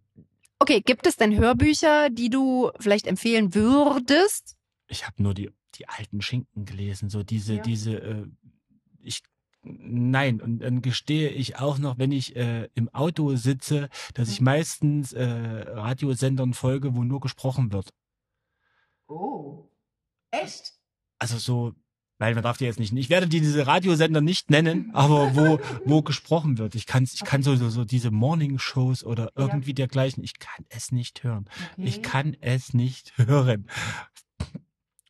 Okay, 0.62 0.80
gibt 0.82 1.08
es 1.08 1.16
denn 1.16 1.36
Hörbücher, 1.36 2.12
die 2.12 2.30
du 2.30 2.70
vielleicht 2.80 3.08
empfehlen 3.08 3.56
würdest? 3.56 4.56
Ich 4.88 5.08
habe 5.08 5.24
nur 5.24 5.34
die, 5.34 5.50
die 5.74 5.90
alten 5.90 6.22
Schinken 6.22 6.66
gelesen, 6.66 7.10
so 7.10 7.24
diese, 7.24 7.56
Ja. 7.56 7.62
diese, 7.64 7.96
äh, 7.96 8.28
ich, 9.02 9.24
nein, 9.64 10.40
und 10.40 10.60
dann 10.60 10.84
gestehe 10.84 11.30
ich 11.30 11.58
auch 11.58 11.80
noch, 11.80 11.98
wenn 11.98 12.12
ich 12.12 12.36
äh, 12.36 12.70
im 12.76 12.90
Auto 12.90 13.36
sitze, 13.38 13.90
dass 14.14 14.30
ich 14.30 14.40
Mhm. 14.40 14.46
meistens 14.46 15.14
äh, 15.14 15.24
Radiosendern 15.24 16.54
folge, 16.54 16.96
wo 16.96 17.04
nur 17.04 17.22
gesprochen 17.22 17.72
wird. 17.74 17.90
Oh. 19.08 19.68
Echt? 20.30 20.74
Also 21.18 21.40
so, 21.40 21.74
nein, 22.22 22.36
man 22.36 22.44
darf 22.44 22.58
die 22.58 22.66
jetzt 22.66 22.80
nicht, 22.80 22.94
ich 22.96 23.10
werde 23.10 23.28
die, 23.28 23.42
diese 23.42 23.66
Radiosender 23.68 24.22
nicht 24.22 24.50
nennen, 24.52 24.92
aber 24.94 25.36
wo, 25.36 25.60
wo 25.86 26.02
gesprochen 26.04 26.58
wird. 26.60 26.76
Ich 26.76 26.86
kann, 26.86 27.04
ich 27.04 27.24
kann 27.26 27.42
so, 27.44 27.56
so, 27.56 27.70
so 27.70 27.84
diese 27.84 28.12
Morning-Shows 28.12 29.04
oder 29.04 29.26
Ja. 29.36 29.48
irgendwie 29.48 29.74
dergleichen, 29.74 30.24
ich 30.24 30.38
kann 30.40 30.64
es 30.70 30.92
nicht 30.92 31.24
hören. 31.24 31.46
Okay. 31.74 31.84
Ich 31.88 32.02
kann 32.04 32.38
es 32.40 32.74
nicht 32.74 33.12
hören. 33.18 33.68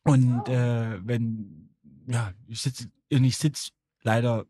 Und 0.04 0.48
Oh. 0.48 0.50
äh, 0.50 1.06
wenn, 1.06 1.68
ja, 2.08 2.32
ich 2.48 2.60
sitze, 2.62 2.88
ich 3.08 3.36
sitze 3.36 3.70
leider 4.02 4.46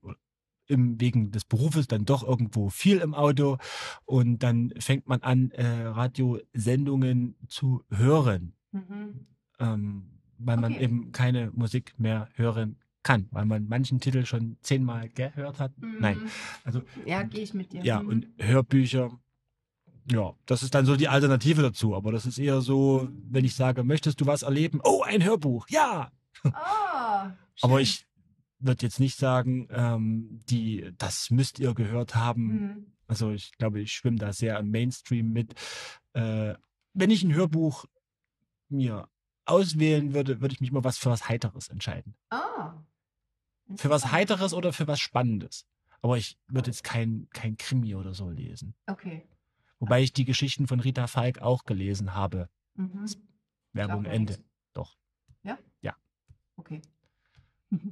im, 0.69 0.99
wegen 1.01 1.33
des 1.33 1.45
Berufes 1.45 1.89
dann 1.89 2.05
doch 2.05 2.23
irgendwo 2.23 2.71
viel 2.71 2.99
im 2.99 3.13
Auto 3.13 3.59
und 4.07 4.39
dann 4.45 4.73
fängt 4.79 5.07
man 5.09 5.21
an, 5.23 5.51
äh, 5.51 5.67
Radiosendungen 5.87 7.37
zu 7.49 7.83
hören, 7.91 8.55
Mhm. 8.71 9.27
ähm, 9.59 10.12
weil 10.45 10.57
man 10.59 10.73
Okay. 10.75 10.85
eben 10.85 11.13
keine 11.13 11.51
Musik 11.53 11.95
mehr 11.99 12.29
hören 12.35 12.77
kann, 13.03 13.27
weil 13.33 13.47
man 13.47 13.67
manchen 13.67 13.99
Titel 14.01 14.25
schon 14.27 14.57
zehnmal 14.63 15.09
gehört 15.09 15.59
hat. 15.59 15.73
Nein, 15.81 16.19
Mhm. 16.19 16.29
also 16.65 16.83
Ja, 17.05 17.23
gehe 17.25 17.43
ich 17.43 17.53
mit 17.55 17.73
dir. 17.73 17.83
ja, 17.85 18.01
Mhm. 18.03 18.09
und 18.09 18.27
Hörbücher, 18.39 19.11
ja, 20.11 20.35
das 20.47 20.63
ist 20.63 20.75
dann 20.75 20.87
so 20.87 20.97
die 20.97 21.09
Alternative 21.09 21.63
dazu. 21.63 21.95
Aber 21.95 22.13
das 22.13 22.27
ist 22.27 22.39
eher 22.39 22.61
so, 22.61 23.09
wenn 23.31 23.45
ich 23.45 23.55
sage, 23.55 23.83
möchtest 23.85 24.21
du 24.21 24.27
was 24.27 24.43
erleben? 24.43 24.81
Oh, 24.85 25.03
ein 25.03 25.23
Hörbuch, 25.25 25.69
ja. 25.69 26.11
Ah, 26.53 27.33
Aber 27.63 27.81
ich 27.81 28.07
würde 28.59 28.85
jetzt 28.87 29.01
nicht 29.01 29.17
sagen, 29.19 29.69
ähm, 29.71 30.41
die, 30.49 30.93
das 30.99 31.31
müsst 31.31 31.59
ihr 31.59 31.75
gehört 31.75 32.15
haben. 32.15 32.45
Mhm. 32.47 32.87
Also 33.09 33.31
ich 33.33 33.53
glaube, 33.59 33.81
ich 33.81 33.93
schwimme 33.93 34.17
da 34.19 34.33
sehr 34.33 34.59
im 34.59 34.71
Mainstream 34.71 35.33
mit. 35.33 35.55
Äh, 36.15 36.55
wenn 36.95 37.11
ich 37.11 37.23
ein 37.25 37.35
Hörbuch 37.35 37.85
mir 38.69 39.09
auswählen 39.45 40.15
würde, 40.15 40.41
würde 40.41 40.55
ich 40.55 40.61
mich 40.61 40.73
mal 40.73 40.85
was 40.85 40.99
für 40.99 41.11
was 41.11 41.29
Heiteres 41.29 41.69
entscheiden. 41.69 42.15
Ah. 42.31 42.75
Für 43.77 43.91
was. 43.91 44.13
Heiteres 44.13 44.55
oder 44.55 44.73
für 44.73 44.87
was 44.87 45.01
Spannendes. 45.01 45.67
Aber 46.01 46.17
ich 46.19 46.39
würde 46.49 46.71
jetzt 46.71 46.85
kein, 46.85 47.29
kein 47.33 47.57
Krimi 47.57 47.95
oder 47.95 48.13
so 48.13 48.29
lesen. 48.29 48.75
Okay. 48.87 49.27
Wobei 49.79 50.03
ich 50.03 50.13
die 50.13 50.25
Geschichten 50.25 50.67
von 50.67 50.81
Rita 50.81 51.07
Falk 51.07 51.41
auch 51.41 51.65
gelesen 51.65 52.15
habe. 52.15 52.49
Mhm. 52.75 53.07
Werbung 53.73 54.05
Ende. 54.05 54.33
nichts. 54.35 54.45
Doch. 54.73 54.97
Okay. 56.57 56.81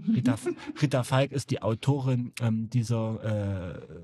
Rita, 0.09 0.37
Rita 0.83 1.03
Falk 1.03 1.33
ist 1.33 1.51
die 1.51 1.63
Autorin 1.63 2.33
ähm, 2.41 2.69
dieser 2.69 3.79
äh, 3.79 4.01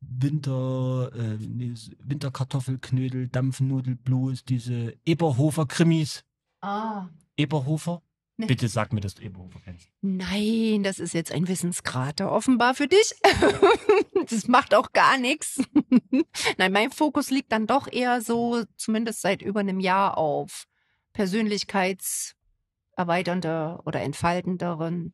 Winter, 0.00 1.10
äh, 1.14 1.38
Winterkartoffelknödel, 1.38 3.28
Dampfnudelblues, 3.28 4.44
diese 4.44 4.96
Eberhofer 5.04 5.66
Krimis. 5.66 6.24
Ah. 6.60 7.08
Eberhofer? 7.36 8.02
Nee. 8.40 8.46
Bitte 8.46 8.68
sag 8.68 8.92
mir, 8.94 9.02
dass 9.02 9.14
du 9.14 9.22
Eberhofer 9.22 9.60
kennst. 9.62 9.90
Nein, 10.00 10.82
das 10.82 10.98
ist 10.98 11.12
jetzt 11.12 11.30
ein 11.30 11.46
Wissenskrater 11.46 12.32
offenbar 12.32 12.74
für 12.74 12.88
dich. 12.88 13.12
das 14.30 14.48
macht 14.48 14.74
auch 14.74 14.92
gar 14.92 15.18
nichts. 15.18 15.62
Nein, 16.56 16.72
mein 16.72 16.90
Fokus 16.90 17.28
liegt 17.30 17.52
dann 17.52 17.66
doch 17.66 17.86
eher 17.92 18.22
so, 18.22 18.64
zumindest 18.76 19.20
seit 19.20 19.42
über 19.42 19.60
einem 19.60 19.78
Jahr 19.78 20.16
auf 20.16 20.64
persönlichkeitserweiternde 21.12 23.80
oder 23.84 24.00
entfaltenderen 24.00 25.12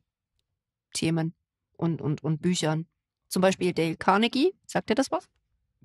Themen 0.93 1.35
und, 1.73 2.01
und, 2.01 2.23
und 2.23 2.41
Büchern. 2.41 2.87
Zum 3.27 3.41
Beispiel 3.41 3.73
Dale 3.73 3.97
Carnegie. 3.97 4.53
Sagt 4.65 4.89
dir 4.89 4.95
das 4.95 5.11
was? 5.11 5.27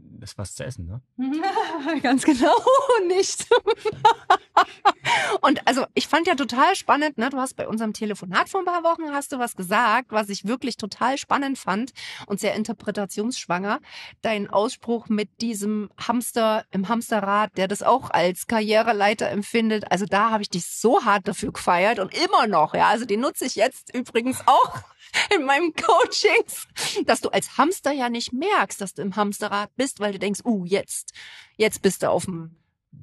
Das 0.05 0.31
ist 0.31 0.39
was 0.39 0.55
zu 0.55 0.65
essen, 0.65 0.87
ne? 0.87 1.01
Ganz 2.03 2.25
genau 2.25 2.55
nicht. 3.09 3.47
Und 5.41 5.67
also 5.67 5.85
ich 5.95 6.07
fand 6.07 6.27
ja 6.27 6.35
total 6.35 6.77
spannend, 6.77 7.19
ne? 7.19 7.31
Du 7.31 7.39
hast 7.39 7.55
bei 7.55 7.67
unserem 7.67 7.93
Telefonat 7.93 8.49
vor 8.49 8.61
ein 8.61 8.67
paar 8.67 8.85
Wochen 8.85 9.13
hast 9.13 9.33
du 9.33 9.39
was 9.39 9.57
gesagt, 9.57 10.13
was 10.13 10.29
ich 10.29 10.47
wirklich 10.47 10.77
total 10.77 11.19
spannend 11.19 11.59
fand 11.59 11.93
und 12.27 12.41
sehr 12.41 12.55
interpretationsschwanger. 12.55 13.81
Dein 14.21 14.49
Ausspruch 14.49 15.09
mit 15.09 15.41
diesem 15.41 15.91
Hamster 15.99 16.65
im 16.71 16.89
Hamsterrad, 16.89 17.57
der 17.57 17.69
das 17.69 17.83
auch 17.83 18.11
als 18.11 18.47
Karriereleiter 18.47 19.29
empfindet. 19.29 19.91
Also 19.91 20.07
da 20.07 20.31
habe 20.31 20.43
ich 20.43 20.51
dich 20.51 20.67
so 20.67 21.05
hart 21.05 21.27
dafür 21.27 21.53
gefeiert 21.53 21.99
und 21.99 22.15
immer 22.15 22.47
noch, 22.47 22.75
ja. 22.75 22.89
Also 22.89 23.05
den 23.05 23.21
nutze 23.21 23.45
ich 23.45 23.57
jetzt 23.57 23.95
übrigens 23.95 24.41
auch 24.47 24.83
in 25.37 25.45
meinem 25.45 25.73
Coachings, 25.75 26.67
dass 27.07 27.21
du 27.21 27.29
als 27.29 27.59
Hamster 27.59 27.93
ja 27.93 28.09
nicht 28.09 28.33
merkst, 28.33 28.81
dass 28.81 28.95
du 28.95 29.03
im 29.03 29.17
Hamsterrad 29.17 29.75
bist, 29.77 30.01
weil 30.01 30.13
du 30.13 30.19
denkst, 30.19 30.41
uh, 30.45 30.65
jetzt, 30.65 31.13
jetzt 31.57 31.83
bist 31.83 32.03
du 32.03 32.11
auf 32.11 32.25
dem. 32.25 32.57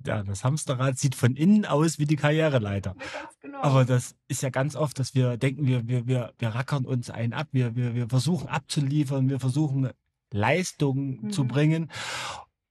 Ja, 0.06 0.22
das 0.24 0.44
Hamsterrad 0.44 1.00
sieht 1.00 1.16
von 1.16 1.36
innen 1.36 1.66
aus 1.66 1.98
wie 1.98 2.06
die 2.06 2.16
Karriereleiter. 2.16 2.96
genau. 3.42 3.62
Aber 3.62 3.86
das 3.86 4.16
ist 4.28 4.44
ja 4.44 4.50
ganz 4.50 4.76
oft, 4.76 5.00
dass 5.00 5.16
wir 5.16 5.38
denken, 5.38 5.66
wir, 5.66 5.88
wir, 5.88 6.08
wir, 6.08 6.34
wir 6.38 6.50
rackern 6.50 6.86
uns 6.86 7.10
einen 7.10 7.34
ab, 7.34 7.48
wir, 7.52 7.76
wir, 7.76 7.96
wir 7.96 8.08
versuchen 8.08 8.48
abzuliefern, 8.48 9.30
wir 9.30 9.40
versuchen 9.40 9.90
Leistung 10.32 11.22
Mhm. 11.22 11.32
zu 11.32 11.46
bringen 11.46 11.92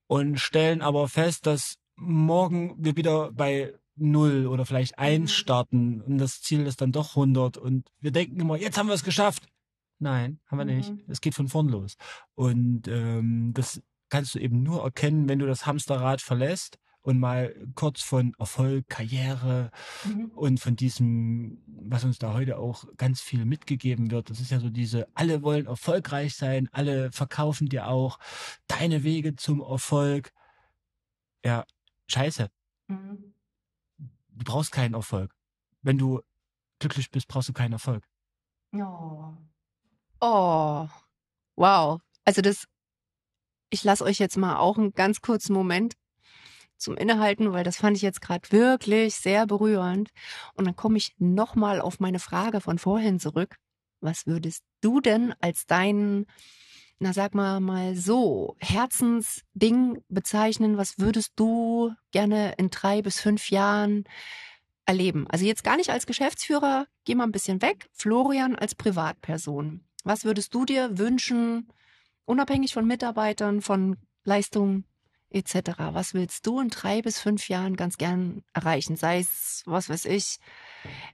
und 0.07 0.39
stellen 0.39 0.81
aber 0.81 1.09
fest, 1.09 1.47
dass 1.47 1.79
morgen 1.97 2.77
wir 2.79 2.97
wieder 2.97 3.33
bei 3.33 3.75
null 3.99 4.47
oder 4.47 4.65
vielleicht 4.67 4.99
eins 4.99 5.31
Mhm. 5.31 5.35
starten 5.35 6.01
und 6.03 6.19
das 6.19 6.41
Ziel 6.43 6.67
ist 6.67 6.81
dann 6.81 6.93
doch 6.93 7.17
100 7.17 7.57
und 7.59 7.89
wir 8.01 8.11
denken 8.13 8.41
immer, 8.41 8.57
jetzt 8.57 8.79
haben 8.79 8.89
wir 8.89 8.95
es 8.95 9.05
geschafft. 9.05 9.47
Nein, 9.99 10.39
haben 10.47 10.59
wir 10.59 10.65
nicht. 10.65 10.91
Mhm. 10.91 11.03
Es 11.09 11.21
geht 11.21 11.35
von 11.35 11.49
vorn 11.49 11.69
los. 11.69 11.97
Und 12.35 12.87
ähm, 12.89 13.53
das 13.55 13.83
kannst 14.11 14.35
du 14.35 14.39
eben 14.39 14.63
nur 14.63 14.83
erkennen, 14.85 15.29
wenn 15.29 15.41
du 15.41 15.47
das 15.47 15.67
Hamsterrad 15.67 16.21
verlässt 16.23 16.79
und 17.03 17.19
mal 17.19 17.55
kurz 17.75 18.03
von 18.03 18.33
Erfolg, 18.39 18.87
Karriere, 18.89 19.71
Mhm. 20.05 20.27
und 20.35 20.61
von 20.61 20.77
diesem, 20.77 21.63
was 21.67 22.05
uns 22.05 22.19
da 22.19 22.33
heute 22.35 22.59
auch 22.59 22.85
ganz 22.97 23.21
viel 23.21 23.45
mitgegeben 23.45 24.11
wird, 24.11 24.31
das 24.31 24.41
ist 24.41 24.51
ja 24.51 24.61
so 24.61 24.71
diese, 24.71 25.09
alle 25.15 25.43
wollen 25.43 25.67
erfolgreich 25.67 26.35
sein, 26.37 26.69
alle 26.71 27.11
verkaufen 27.11 27.69
dir 27.69 27.89
auch 27.89 28.19
deine 28.69 29.03
Wege 29.05 29.35
zum 29.37 29.61
Erfolg. 29.61 30.33
Ja, 31.45 31.65
scheiße, 32.09 32.51
Mhm. 32.89 33.35
Du 34.39 34.45
brauchst 34.45 34.73
keinen 34.73 34.95
Erfolg. 34.95 35.35
Wenn 35.83 35.99
du 35.99 36.21
glücklich 36.79 37.11
bist, 37.11 37.29
brauchst 37.29 37.49
du 37.49 37.53
keinen 37.53 37.73
Erfolg. 37.73 38.05
Oh. 38.73 39.35
Oh. 40.21 40.89
Wow. 41.57 42.01
Also 42.25 42.43
das, 42.43 42.67
ich 43.71 43.85
lasse 43.85 44.05
euch 44.05 44.19
jetzt 44.19 44.37
mal 44.37 44.57
auch 44.57 44.79
einen 44.79 44.93
ganz 44.93 45.21
kurzen 45.21 45.53
Moment 45.53 45.95
zum 46.77 46.97
Innehalten, 46.97 47.53
weil 47.53 47.65
das 47.65 47.77
fand 47.77 47.97
ich 47.97 48.03
jetzt 48.03 48.21
gerade 48.21 48.51
wirklich 48.53 49.17
sehr 49.17 49.47
berührend. 49.47 50.11
Und 50.55 50.67
dann 50.67 50.77
komme 50.77 50.99
ich 50.99 51.15
nochmal 51.19 51.81
auf 51.81 52.01
meine 52.01 52.21
Frage 52.21 52.61
von 52.61 52.79
vorhin 52.79 53.19
zurück. 53.19 53.57
Was 54.01 54.27
würdest 54.27 54.63
du 54.81 55.01
denn 55.01 55.35
als 55.41 55.67
dein, 55.67 56.27
na 56.99 57.13
sag 57.13 57.35
mal 57.35 57.61
mal 57.61 57.95
so, 57.95 58.57
Herzensding 58.59 60.03
bezeichnen? 60.09 60.77
Was 60.77 60.99
würdest 60.99 61.33
du 61.37 61.93
gerne 62.11 62.55
in 62.59 62.71
drei 62.71 63.03
bis 63.03 63.21
fünf 63.21 63.51
Jahren 63.51 64.05
erleben? 64.85 65.27
Also 65.29 65.45
jetzt 65.45 65.65
gar 65.65 65.77
nicht 65.77 65.91
als 65.91 66.07
Geschäftsführer, 66.07 66.87
geh 67.05 67.15
mal 67.15 67.25
ein 67.25 67.33
bisschen 67.33 67.63
weg. 67.63 67.89
Florian 67.93 68.57
als 68.57 68.75
Privatperson. 68.75 69.85
Was 70.05 70.25
würdest 70.25 70.55
du 70.55 70.65
dir 70.65 70.99
wünschen, 70.99 71.69
unabhängig 72.25 72.75
von 72.75 72.87
Mitarbeitern, 72.87 73.63
von 73.63 73.97
Leistungen 74.25 74.85
etc.? 75.31 75.71
Was 75.93 76.15
willst 76.15 76.47
du 76.47 76.61
in 76.61 76.69
drei 76.69 77.03
bis 77.03 77.21
fünf 77.21 77.49
Jahren 77.49 77.77
ganz 77.77 77.97
gern 77.97 78.43
erreichen? 78.55 78.97
Sei 78.97 79.21
es, 79.21 79.63
was 79.67 79.89
weiß 79.89 80.07
ich, 80.07 80.39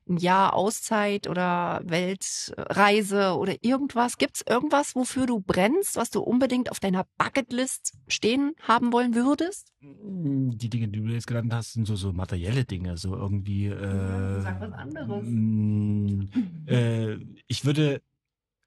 ein 0.08 0.16
Jahr 0.18 0.54
Auszeit 0.54 1.28
oder 1.28 1.80
Weltreise 1.84 3.36
oder 3.36 3.56
irgendwas. 3.62 4.18
Gibt 4.18 4.36
es 4.36 4.44
irgendwas, 4.46 4.94
wofür 4.94 5.26
du 5.26 5.40
brennst, 5.40 5.96
was 5.96 6.10
du 6.10 6.20
unbedingt 6.20 6.70
auf 6.70 6.80
deiner 6.80 7.06
Bucketlist 7.18 7.94
stehen 8.08 8.52
haben 8.62 8.92
wollen 8.92 9.14
würdest? 9.14 9.72
Die 9.80 10.70
Dinge, 10.70 10.88
die 10.88 11.00
du 11.00 11.06
jetzt 11.12 11.26
genannt 11.26 11.52
hast, 11.52 11.72
sind 11.74 11.86
so, 11.86 11.96
so 11.96 12.12
materielle 12.12 12.64
Dinge, 12.64 12.96
so 12.96 13.14
irgendwie. 13.16 13.66
Äh, 13.66 14.40
sag 14.40 14.60
was 14.60 14.72
anderes. 14.72 15.24
mh, 15.26 16.26
Äh, 16.66 17.18
ich 17.46 17.64
würde 17.64 18.02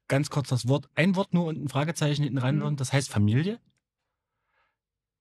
ganz 0.08 0.30
kurz 0.30 0.48
das 0.48 0.68
Wort, 0.68 0.88
ein 0.94 1.16
Wort 1.16 1.34
nur 1.34 1.44
und 1.46 1.62
ein 1.62 1.68
Fragezeichen 1.68 2.22
hinten 2.22 2.38
ran, 2.38 2.58
Mhm. 2.58 2.76
das 2.76 2.92
heißt 2.92 3.10
Familie. 3.10 3.60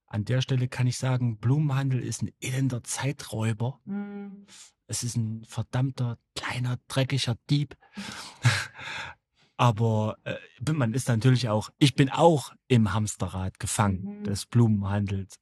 An 0.10 0.24
der 0.24 0.42
Stelle 0.42 0.68
kann 0.70 0.88
ich 0.88 0.98
sagen, 0.98 1.38
Blumenhandel 1.38 2.00
ist 2.00 2.22
ein 2.22 2.32
elender 2.40 2.82
Zeiträuber. 2.84 3.82
Mhm. 3.86 4.46
Es 4.88 5.04
ist 5.04 5.18
ein 5.18 5.44
verdammter, 5.46 6.18
kleiner, 6.36 6.78
dreckiger 6.88 7.38
Dieb. 7.50 7.76
Aber 9.58 10.18
äh, 10.24 10.36
man 10.72 10.94
ist 10.94 11.08
natürlich 11.08 11.50
auch, 11.50 11.70
ich 11.80 11.96
bin 11.96 12.10
auch 12.10 12.54
im 12.68 12.94
Hamsterrad 12.94 13.60
gefangen 13.60 14.20
Mhm. 14.20 14.24
des 14.24 14.46
Blumenhandels. 14.46 15.40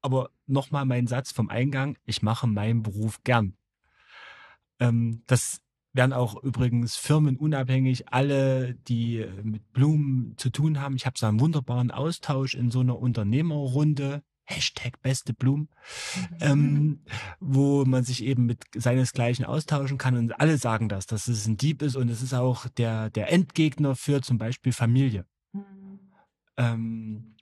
Aber 0.00 0.30
nochmal 0.46 0.84
mein 0.84 1.06
Satz 1.08 1.32
vom 1.32 1.48
Eingang, 1.48 1.98
ich 2.04 2.22
mache 2.22 2.46
meinen 2.46 2.82
Beruf 2.82 3.22
gern. 3.24 3.56
Ähm, 4.78 5.22
das 5.26 5.60
werden 5.92 6.12
auch 6.12 6.40
übrigens 6.42 6.96
firmenunabhängig 6.96 8.12
alle, 8.12 8.74
die 8.74 9.18
äh, 9.18 9.42
mit 9.42 9.72
Blumen 9.72 10.34
zu 10.36 10.50
tun 10.50 10.80
haben. 10.80 10.94
Ich 10.96 11.06
habe 11.06 11.18
so 11.18 11.26
einen 11.26 11.40
wunderbaren 11.40 11.90
Austausch 11.90 12.54
in 12.54 12.70
so 12.70 12.80
einer 12.80 12.98
Unternehmerrunde. 12.98 14.22
Hashtag 14.46 15.00
beste 15.02 15.34
Blumen 15.34 15.68
ähm, 16.40 17.00
wo 17.40 17.84
man 17.84 18.04
sich 18.04 18.24
eben 18.24 18.46
mit 18.46 18.64
seinesgleichen 18.74 19.44
austauschen 19.44 19.98
kann 19.98 20.16
und 20.16 20.40
alle 20.40 20.58
sagen 20.58 20.88
das, 20.88 21.06
dass 21.06 21.28
es 21.28 21.46
ein 21.46 21.56
Dieb 21.56 21.82
ist 21.82 21.96
und 21.96 22.08
es 22.08 22.22
ist 22.22 22.34
auch 22.34 22.68
der, 22.68 23.10
der 23.10 23.32
Endgegner 23.32 23.96
für 23.96 24.22
zum 24.22 24.38
Beispiel 24.38 24.72
Familie. 24.72 25.26
Mhm. 25.52 26.00
Ähm, 26.56 27.36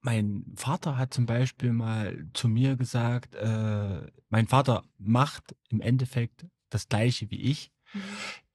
mein 0.00 0.44
Vater 0.54 0.98
hat 0.98 1.14
zum 1.14 1.24
Beispiel 1.26 1.72
mal 1.72 2.26
zu 2.34 2.48
mir 2.48 2.76
gesagt, 2.76 3.34
äh, 3.34 4.06
mein 4.28 4.46
Vater 4.46 4.84
macht 4.98 5.56
im 5.70 5.80
Endeffekt 5.80 6.46
das 6.68 6.88
gleiche 6.88 7.30
wie 7.30 7.40
ich, 7.40 7.72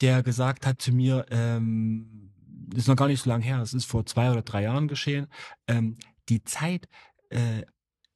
der 0.01 0.21
gesagt 0.23 0.65
hat 0.65 0.81
zu 0.81 0.91
mir, 0.91 1.25
ähm, 1.31 2.31
ist 2.75 2.87
noch 2.87 2.95
gar 2.95 3.07
nicht 3.07 3.21
so 3.21 3.29
lange 3.29 3.43
her, 3.43 3.61
es 3.61 3.73
ist 3.73 3.85
vor 3.85 4.05
zwei 4.05 4.31
oder 4.31 4.41
drei 4.41 4.63
Jahren 4.63 4.87
geschehen, 4.87 5.27
ähm, 5.67 5.97
die 6.27 6.43
Zeit, 6.43 6.87
äh, 7.29 7.63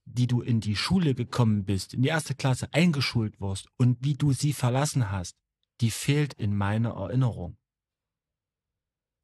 die 0.05 0.27
du 0.27 0.41
in 0.41 0.59
die 0.59 0.75
Schule 0.75 1.15
gekommen 1.15 1.63
bist, 1.63 1.93
in 1.93 2.01
die 2.01 2.09
erste 2.09 2.35
Klasse 2.35 2.67
eingeschult 2.73 3.39
wirst 3.39 3.67
und 3.77 3.97
wie 4.01 4.15
du 4.15 4.33
sie 4.33 4.53
verlassen 4.53 5.11
hast, 5.11 5.37
die 5.81 5.91
fehlt 5.91 6.33
in 6.33 6.55
meiner 6.55 6.91
Erinnerung. 6.91 7.57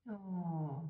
Oh. 0.07 0.81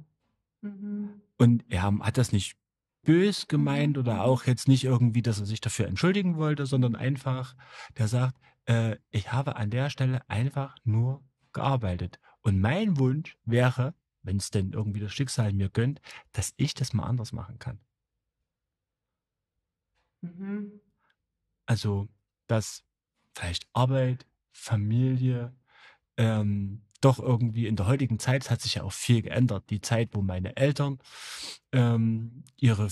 Mhm. 0.61 1.21
Und 1.37 1.65
er 1.69 1.83
hat 1.83 2.17
das 2.17 2.31
nicht 2.31 2.57
bös 3.03 3.47
gemeint 3.47 3.97
oder 3.97 4.15
mhm. 4.15 4.19
auch 4.21 4.45
jetzt 4.45 4.67
nicht 4.67 4.83
irgendwie, 4.83 5.21
dass 5.21 5.39
er 5.39 5.45
sich 5.45 5.61
dafür 5.61 5.87
entschuldigen 5.87 6.37
wollte, 6.37 6.65
sondern 6.65 6.95
einfach, 6.95 7.55
der 7.97 8.07
sagt, 8.07 8.37
äh, 8.65 8.97
ich 9.09 9.31
habe 9.31 9.55
an 9.55 9.69
der 9.69 9.89
Stelle 9.89 10.27
einfach 10.29 10.75
nur 10.83 11.23
gearbeitet. 11.53 12.19
Und 12.41 12.59
mein 12.59 12.97
Wunsch 12.97 13.37
wäre, 13.45 13.95
wenn 14.21 14.37
es 14.37 14.51
denn 14.51 14.73
irgendwie 14.73 14.99
das 14.99 15.13
Schicksal 15.13 15.53
mir 15.53 15.69
gönnt, 15.69 16.01
dass 16.31 16.53
ich 16.57 16.73
das 16.73 16.93
mal 16.93 17.03
anders 17.03 17.31
machen 17.31 17.57
kann. 17.59 17.79
Mhm. 20.21 20.81
Also, 21.65 22.07
dass 22.47 22.83
vielleicht 23.35 23.67
Arbeit, 23.73 24.25
Familie, 24.51 25.55
ähm, 26.17 26.85
doch 27.01 27.19
irgendwie 27.19 27.67
in 27.67 27.75
der 27.75 27.87
heutigen 27.87 28.19
Zeit 28.19 28.49
hat 28.49 28.61
sich 28.61 28.75
ja 28.75 28.83
auch 28.83 28.91
viel 28.91 29.21
geändert. 29.21 29.69
Die 29.69 29.81
Zeit, 29.81 30.09
wo 30.13 30.21
meine 30.21 30.57
Eltern 30.57 30.99
ähm, 31.71 32.43
ihre 32.57 32.89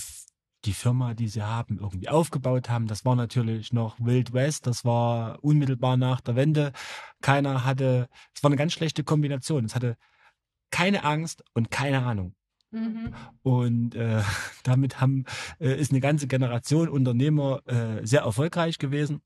die 0.64 0.72
Firma, 0.72 1.14
die 1.14 1.28
sie 1.28 1.42
haben, 1.42 1.78
irgendwie 1.78 2.08
aufgebaut 2.08 2.68
haben. 2.68 2.88
Das 2.88 3.04
war 3.04 3.14
natürlich 3.14 3.72
noch 3.72 3.98
Wild 4.00 4.32
West. 4.32 4.66
Das 4.66 4.84
war 4.84 5.42
unmittelbar 5.42 5.96
nach 5.96 6.20
der 6.20 6.36
Wende. 6.36 6.72
Keiner 7.22 7.64
hatte, 7.64 8.08
es 8.34 8.42
war 8.42 8.48
eine 8.48 8.56
ganz 8.56 8.72
schlechte 8.72 9.04
Kombination. 9.04 9.64
Es 9.64 9.74
hatte 9.74 9.96
keine 10.70 11.04
Angst 11.04 11.44
und 11.54 11.70
keine 11.70 12.04
Ahnung. 12.04 12.34
Mhm. 12.70 13.14
Und 13.42 13.94
äh, 13.94 14.22
damit 14.62 15.00
haben, 15.00 15.24
äh, 15.58 15.78
ist 15.78 15.90
eine 15.90 16.00
ganze 16.00 16.26
Generation 16.26 16.88
Unternehmer 16.88 17.62
äh, 17.66 18.06
sehr 18.06 18.22
erfolgreich 18.22 18.78
gewesen. 18.78 19.22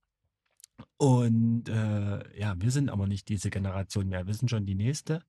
Und 0.97 1.69
äh, 1.69 2.39
ja, 2.39 2.55
wir 2.59 2.71
sind 2.71 2.91
aber 2.91 3.07
nicht 3.07 3.29
diese 3.29 3.51
Generation 3.51 4.09
mehr. 4.09 4.27
Wir 4.27 4.35
sind 4.35 4.49
schon 4.49 4.67
die 4.67 4.75
nächste. 4.75 5.23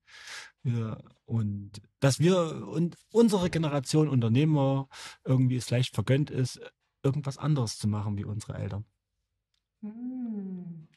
Wir, 0.61 1.03
und 1.25 1.81
dass 1.99 2.19
wir 2.19 2.67
und 2.67 2.95
unsere 3.11 3.49
Generation 3.49 4.07
Unternehmer 4.07 4.87
irgendwie 5.23 5.57
es 5.57 5.65
vielleicht 5.65 5.93
vergönnt 5.93 6.29
ist, 6.29 6.61
irgendwas 7.03 7.37
anderes 7.37 7.77
zu 7.77 7.87
machen 7.87 8.17
wie 8.17 8.25
unsere 8.25 8.55
Eltern. 8.55 8.85
Hm. 9.81 10.87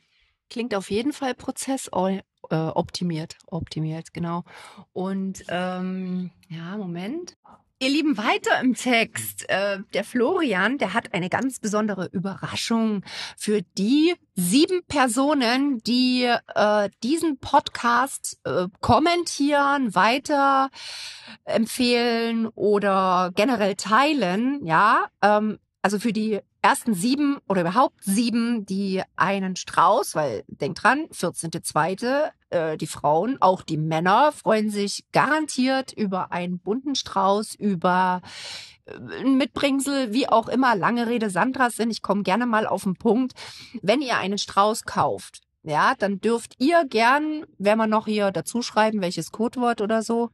Klingt 0.48 0.74
auf 0.74 0.90
jeden 0.90 1.12
Fall 1.12 1.34
prozessoptimiert, 1.34 2.24
äh, 2.50 3.46
optimiert, 3.46 4.12
genau. 4.12 4.44
Und 4.92 5.44
ähm, 5.48 6.30
ja, 6.48 6.76
Moment. 6.76 7.36
Ihr 7.78 7.90
Lieben, 7.90 8.16
weiter 8.16 8.58
im 8.62 8.74
Text. 8.74 9.46
Äh, 9.50 9.80
der 9.92 10.02
Florian, 10.02 10.78
der 10.78 10.94
hat 10.94 11.12
eine 11.12 11.28
ganz 11.28 11.58
besondere 11.58 12.06
Überraschung 12.06 13.04
für 13.36 13.60
die 13.76 14.14
sieben 14.34 14.82
Personen, 14.86 15.82
die 15.82 16.22
äh, 16.54 16.88
diesen 17.02 17.38
Podcast 17.38 18.38
äh, 18.44 18.68
kommentieren, 18.80 19.94
weiter 19.94 20.70
empfehlen 21.44 22.46
oder 22.46 23.30
generell 23.34 23.74
teilen. 23.74 24.64
Ja, 24.64 25.08
ähm, 25.20 25.58
also 25.82 25.98
für 25.98 26.14
die 26.14 26.40
ersten 26.66 26.94
sieben 26.94 27.38
oder 27.48 27.60
überhaupt 27.60 28.02
sieben, 28.02 28.66
die 28.66 29.00
einen 29.14 29.54
Strauß, 29.54 30.16
weil 30.16 30.42
denkt 30.48 30.82
dran, 30.82 31.06
14.2., 31.12 32.32
äh, 32.50 32.76
die 32.76 32.88
Frauen, 32.88 33.40
auch 33.40 33.62
die 33.62 33.76
Männer 33.76 34.32
freuen 34.32 34.70
sich 34.70 35.04
garantiert 35.12 35.92
über 35.92 36.32
einen 36.32 36.58
bunten 36.58 36.96
Strauß, 36.96 37.54
über 37.54 38.20
äh, 38.86 38.96
ein 39.20 39.36
Mitbringsel, 39.36 40.12
wie 40.12 40.28
auch 40.28 40.48
immer, 40.48 40.74
lange 40.74 41.06
Rede 41.06 41.30
Sandra 41.30 41.70
sind. 41.70 41.92
Ich 41.92 42.02
komme 42.02 42.24
gerne 42.24 42.46
mal 42.46 42.66
auf 42.66 42.82
den 42.82 42.96
Punkt. 42.96 43.34
Wenn 43.82 44.02
ihr 44.02 44.18
einen 44.18 44.38
Strauß 44.38 44.86
kauft, 44.86 45.42
ja, 45.62 45.94
dann 45.96 46.20
dürft 46.20 46.56
ihr 46.58 46.84
gern, 46.84 47.44
wenn 47.58 47.78
wir 47.78 47.86
noch 47.86 48.06
hier 48.06 48.32
dazu 48.32 48.60
schreiben, 48.60 49.02
welches 49.02 49.30
Codewort 49.30 49.80
oder 49.80 50.02
so, 50.02 50.30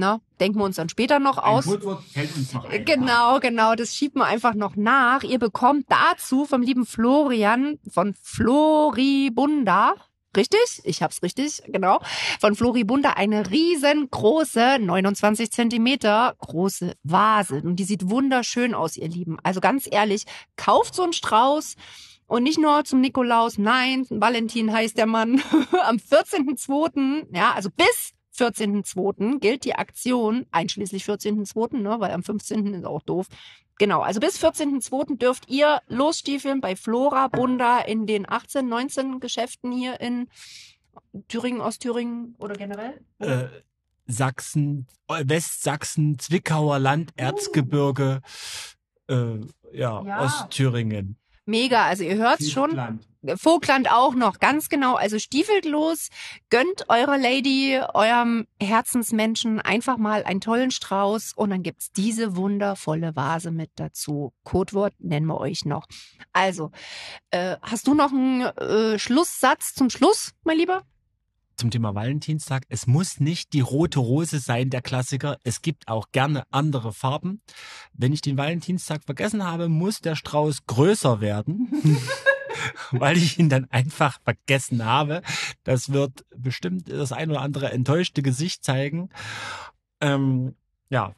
na, 0.00 0.20
denken 0.40 0.58
wir 0.58 0.64
uns 0.64 0.76
dann 0.76 0.88
später 0.88 1.20
noch 1.20 1.38
aus. 1.38 1.66
Ein 1.66 1.74
Codewort 1.74 2.02
fällt 2.04 2.34
uns 2.34 2.52
noch 2.52 2.64
ein. 2.64 2.84
Genau, 2.84 3.38
genau. 3.38 3.74
Das 3.76 3.94
schieben 3.94 4.20
wir 4.20 4.26
einfach 4.26 4.54
noch 4.54 4.74
nach. 4.74 5.22
Ihr 5.22 5.38
bekommt 5.38 5.86
dazu 5.88 6.46
vom 6.46 6.62
lieben 6.62 6.86
Florian 6.86 7.78
von 7.88 8.14
Floribunda. 8.20 9.94
Richtig? 10.36 10.80
Ich 10.84 11.02
hab's 11.02 11.22
richtig, 11.22 11.62
genau. 11.66 12.00
Von 12.40 12.54
Floribunda 12.54 13.10
eine 13.10 13.50
riesengroße, 13.50 14.78
29 14.80 15.50
Zentimeter 15.50 16.34
große 16.38 16.94
Vase. 17.02 17.60
Und 17.64 17.76
die 17.76 17.84
sieht 17.84 18.08
wunderschön 18.08 18.74
aus, 18.74 18.96
ihr 18.96 19.08
Lieben. 19.08 19.38
Also 19.42 19.60
ganz 19.60 19.88
ehrlich, 19.90 20.24
kauft 20.56 20.94
so 20.94 21.02
einen 21.02 21.12
Strauß. 21.12 21.74
Und 22.26 22.44
nicht 22.44 22.60
nur 22.60 22.84
zum 22.84 23.00
Nikolaus, 23.00 23.58
nein, 23.58 24.06
Valentin 24.08 24.72
heißt 24.72 24.96
der 24.96 25.06
Mann. 25.06 25.42
Am 25.84 25.96
14.2., 25.96 27.26
ja, 27.36 27.52
also 27.52 27.68
bis 27.70 28.12
14.2. 28.36 29.40
gilt 29.40 29.64
die 29.64 29.74
Aktion, 29.74 30.46
einschließlich 30.50 31.04
14.2., 31.04 31.76
ne, 31.78 31.96
weil 31.98 32.12
am 32.12 32.22
15. 32.22 32.74
ist 32.74 32.84
auch 32.84 33.02
doof. 33.02 33.26
Genau, 33.78 34.02
also 34.02 34.20
bis 34.20 34.42
14.2. 34.42 35.16
dürft 35.16 35.48
ihr 35.48 35.80
losstiefeln 35.88 36.60
bei 36.60 36.76
Flora 36.76 37.28
Bunda 37.28 37.80
in 37.80 38.06
den 38.06 38.28
18, 38.28 38.68
19 38.68 39.20
Geschäften 39.20 39.72
hier 39.72 40.00
in 40.00 40.28
Thüringen, 41.28 41.60
Ostthüringen 41.60 42.36
oder 42.38 42.54
generell? 42.54 43.00
Äh, 43.18 43.46
Sachsen, 44.06 44.86
Westsachsen, 45.08 46.18
Zwickauer 46.18 46.78
Land, 46.78 47.12
Erzgebirge, 47.16 48.20
äh, 49.08 49.38
ja, 49.72 50.02
ja, 50.02 50.24
Ostthüringen. 50.24 51.16
Mega, 51.46 51.84
also 51.84 52.04
ihr 52.04 52.16
hört's 52.16 52.50
schon. 52.50 52.70
Land. 52.72 53.06
Vogtland 53.34 53.90
auch 53.90 54.14
noch, 54.14 54.38
ganz 54.38 54.68
genau. 54.68 54.94
Also 54.94 55.18
stiefelt 55.18 55.66
los, 55.66 56.08
gönnt 56.48 56.88
eurer 56.88 57.18
Lady, 57.18 57.78
eurem 57.92 58.46
Herzensmenschen 58.60 59.60
einfach 59.60 59.98
mal 59.98 60.24
einen 60.24 60.40
tollen 60.40 60.70
Strauß 60.70 61.34
und 61.34 61.50
dann 61.50 61.62
gibt's 61.62 61.92
diese 61.92 62.36
wundervolle 62.36 63.14
Vase 63.16 63.50
mit 63.50 63.70
dazu. 63.76 64.32
Codewort 64.44 64.94
nennen 64.98 65.26
wir 65.26 65.38
euch 65.38 65.66
noch. 65.66 65.86
Also, 66.32 66.70
äh, 67.30 67.56
hast 67.60 67.86
du 67.86 67.94
noch 67.94 68.10
einen 68.10 68.42
äh, 68.42 68.98
Schlusssatz 68.98 69.74
zum 69.74 69.90
Schluss, 69.90 70.32
mein 70.44 70.56
Lieber? 70.56 70.82
Zum 71.60 71.70
Thema 71.70 71.94
Valentinstag. 71.94 72.64
Es 72.70 72.86
muss 72.86 73.20
nicht 73.20 73.52
die 73.52 73.60
rote 73.60 74.00
Rose 74.00 74.38
sein, 74.38 74.70
der 74.70 74.80
Klassiker. 74.80 75.36
Es 75.44 75.60
gibt 75.60 75.88
auch 75.88 76.10
gerne 76.10 76.44
andere 76.50 76.94
Farben. 76.94 77.42
Wenn 77.92 78.14
ich 78.14 78.22
den 78.22 78.38
Valentinstag 78.38 79.04
vergessen 79.04 79.44
habe, 79.44 79.68
muss 79.68 80.00
der 80.00 80.16
Strauß 80.16 80.66
größer 80.66 81.20
werden. 81.20 81.68
weil 82.92 83.16
ich 83.16 83.38
ihn 83.38 83.48
dann 83.48 83.70
einfach 83.70 84.20
vergessen 84.22 84.84
habe. 84.84 85.22
Das 85.62 85.92
wird 85.92 86.24
bestimmt 86.34 86.90
das 86.90 87.12
ein 87.12 87.30
oder 87.30 87.42
andere 87.42 87.70
enttäuschte 87.70 88.22
Gesicht 88.22 88.64
zeigen. 88.64 89.10
Ähm, 90.00 90.54
ja, 90.88 91.14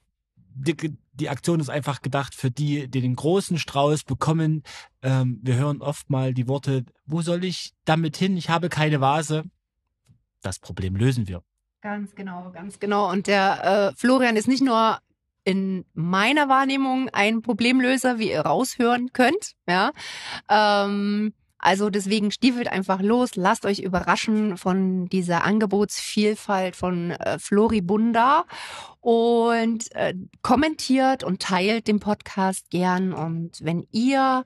die, 0.55 0.95
die 1.13 1.29
Aktion 1.29 1.61
ist 1.61 1.71
einfach 1.71 2.03
gedacht 2.03 2.35
für 2.35 2.51
die, 2.51 2.89
die 2.89 3.01
den 3.01 3.17
großen 3.17 3.59
Strauß 3.59 4.05
bekommen. 4.05 4.65
Ähm, 5.03 5.39
wir 5.43 5.55
hören 5.55 5.83
oft 5.83 6.11
mal 6.11 6.35
die 6.35 6.49
Worte, 6.49 6.85
wo 7.07 7.23
soll 7.23 7.45
ich 7.45 7.73
damit 7.85 8.17
hin? 8.17 8.37
Ich 8.37 8.51
habe 8.51 8.69
keine 8.69 9.01
Vase. 9.01 9.45
Das 10.43 10.59
Problem 10.59 10.97
lösen 10.97 11.29
wir. 11.29 11.43
Ganz 11.81 12.15
genau, 12.15 12.51
ganz 12.53 12.79
genau. 12.79 13.11
Und 13.11 13.27
der 13.27 13.93
äh, 13.93 13.97
Florian 13.97 14.37
ist 14.37 14.49
nicht 14.49 14.63
nur 14.63 14.99
in 15.45 15.85
meiner 15.95 16.49
Wahrnehmung 16.49 17.09
ein 17.13 17.43
Problemlöser, 17.43 18.19
wie 18.19 18.31
ihr 18.31 18.43
raushören 18.43 19.13
könnt. 19.13 19.53
Ja. 19.69 19.93
Ähm, 20.49 21.33
also 21.59 21.91
deswegen 21.91 22.33
stiefelt 22.33 22.69
einfach 22.69 23.01
los, 23.01 23.37
lasst 23.37 23.65
euch 23.65 23.79
überraschen 23.79 24.57
von 24.57 25.07
dieser 25.07 25.45
Angebotsvielfalt 25.45 26.75
von 26.75 27.13
äh, 27.13 27.39
Floribunda 27.39 28.45
und 29.03 29.93
äh, 29.97 30.15
kommentiert 30.43 31.25
und 31.25 31.43
teilt 31.43 31.89
den 31.89 31.99
Podcast 31.99 32.71
gern. 32.71 33.13
Und 33.13 33.59
wenn 33.61 33.85
ihr 33.91 34.45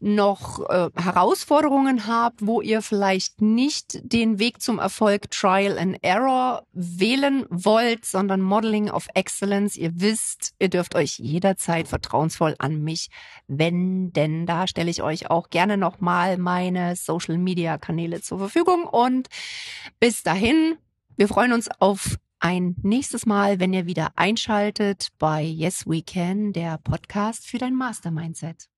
noch 0.00 0.60
äh, 0.68 0.90
Herausforderungen 0.94 2.06
habt, 2.06 2.46
wo 2.46 2.60
ihr 2.60 2.82
vielleicht 2.82 3.40
nicht 3.40 3.98
den 4.02 4.38
Weg 4.38 4.60
zum 4.60 4.78
Erfolg 4.78 5.30
Trial 5.30 5.78
and 5.78 5.96
Error 6.02 6.66
wählen 6.72 7.46
wollt, 7.48 8.04
sondern 8.04 8.42
Modeling 8.42 8.90
of 8.90 9.08
Excellence, 9.14 9.76
ihr 9.76 9.92
wisst, 9.94 10.52
ihr 10.58 10.68
dürft 10.68 10.94
euch 10.94 11.18
jederzeit 11.18 11.88
vertrauensvoll 11.88 12.54
an 12.58 12.82
mich 12.82 13.08
wenden. 13.48 14.44
Da 14.44 14.66
stelle 14.66 14.90
ich 14.90 15.02
euch 15.02 15.30
auch 15.30 15.48
gerne 15.48 15.78
nochmal 15.78 16.36
meine 16.36 16.96
Social 16.96 17.38
Media 17.38 17.78
Kanäle 17.78 18.20
zur 18.20 18.38
Verfügung. 18.38 18.84
Und 18.84 19.28
bis 20.00 20.22
dahin, 20.22 20.76
wir 21.16 21.28
freuen 21.28 21.54
uns 21.54 21.70
auf 21.78 22.18
ein 22.38 22.76
nächstes 22.82 23.26
Mal, 23.26 23.60
wenn 23.60 23.72
ihr 23.72 23.86
wieder 23.86 24.12
einschaltet 24.16 25.08
bei 25.18 25.42
Yes 25.42 25.86
We 25.86 26.02
Can, 26.02 26.52
der 26.52 26.78
Podcast 26.78 27.46
für 27.46 27.58
dein 27.58 27.74
Master 27.74 28.10
Mindset. 28.10 28.68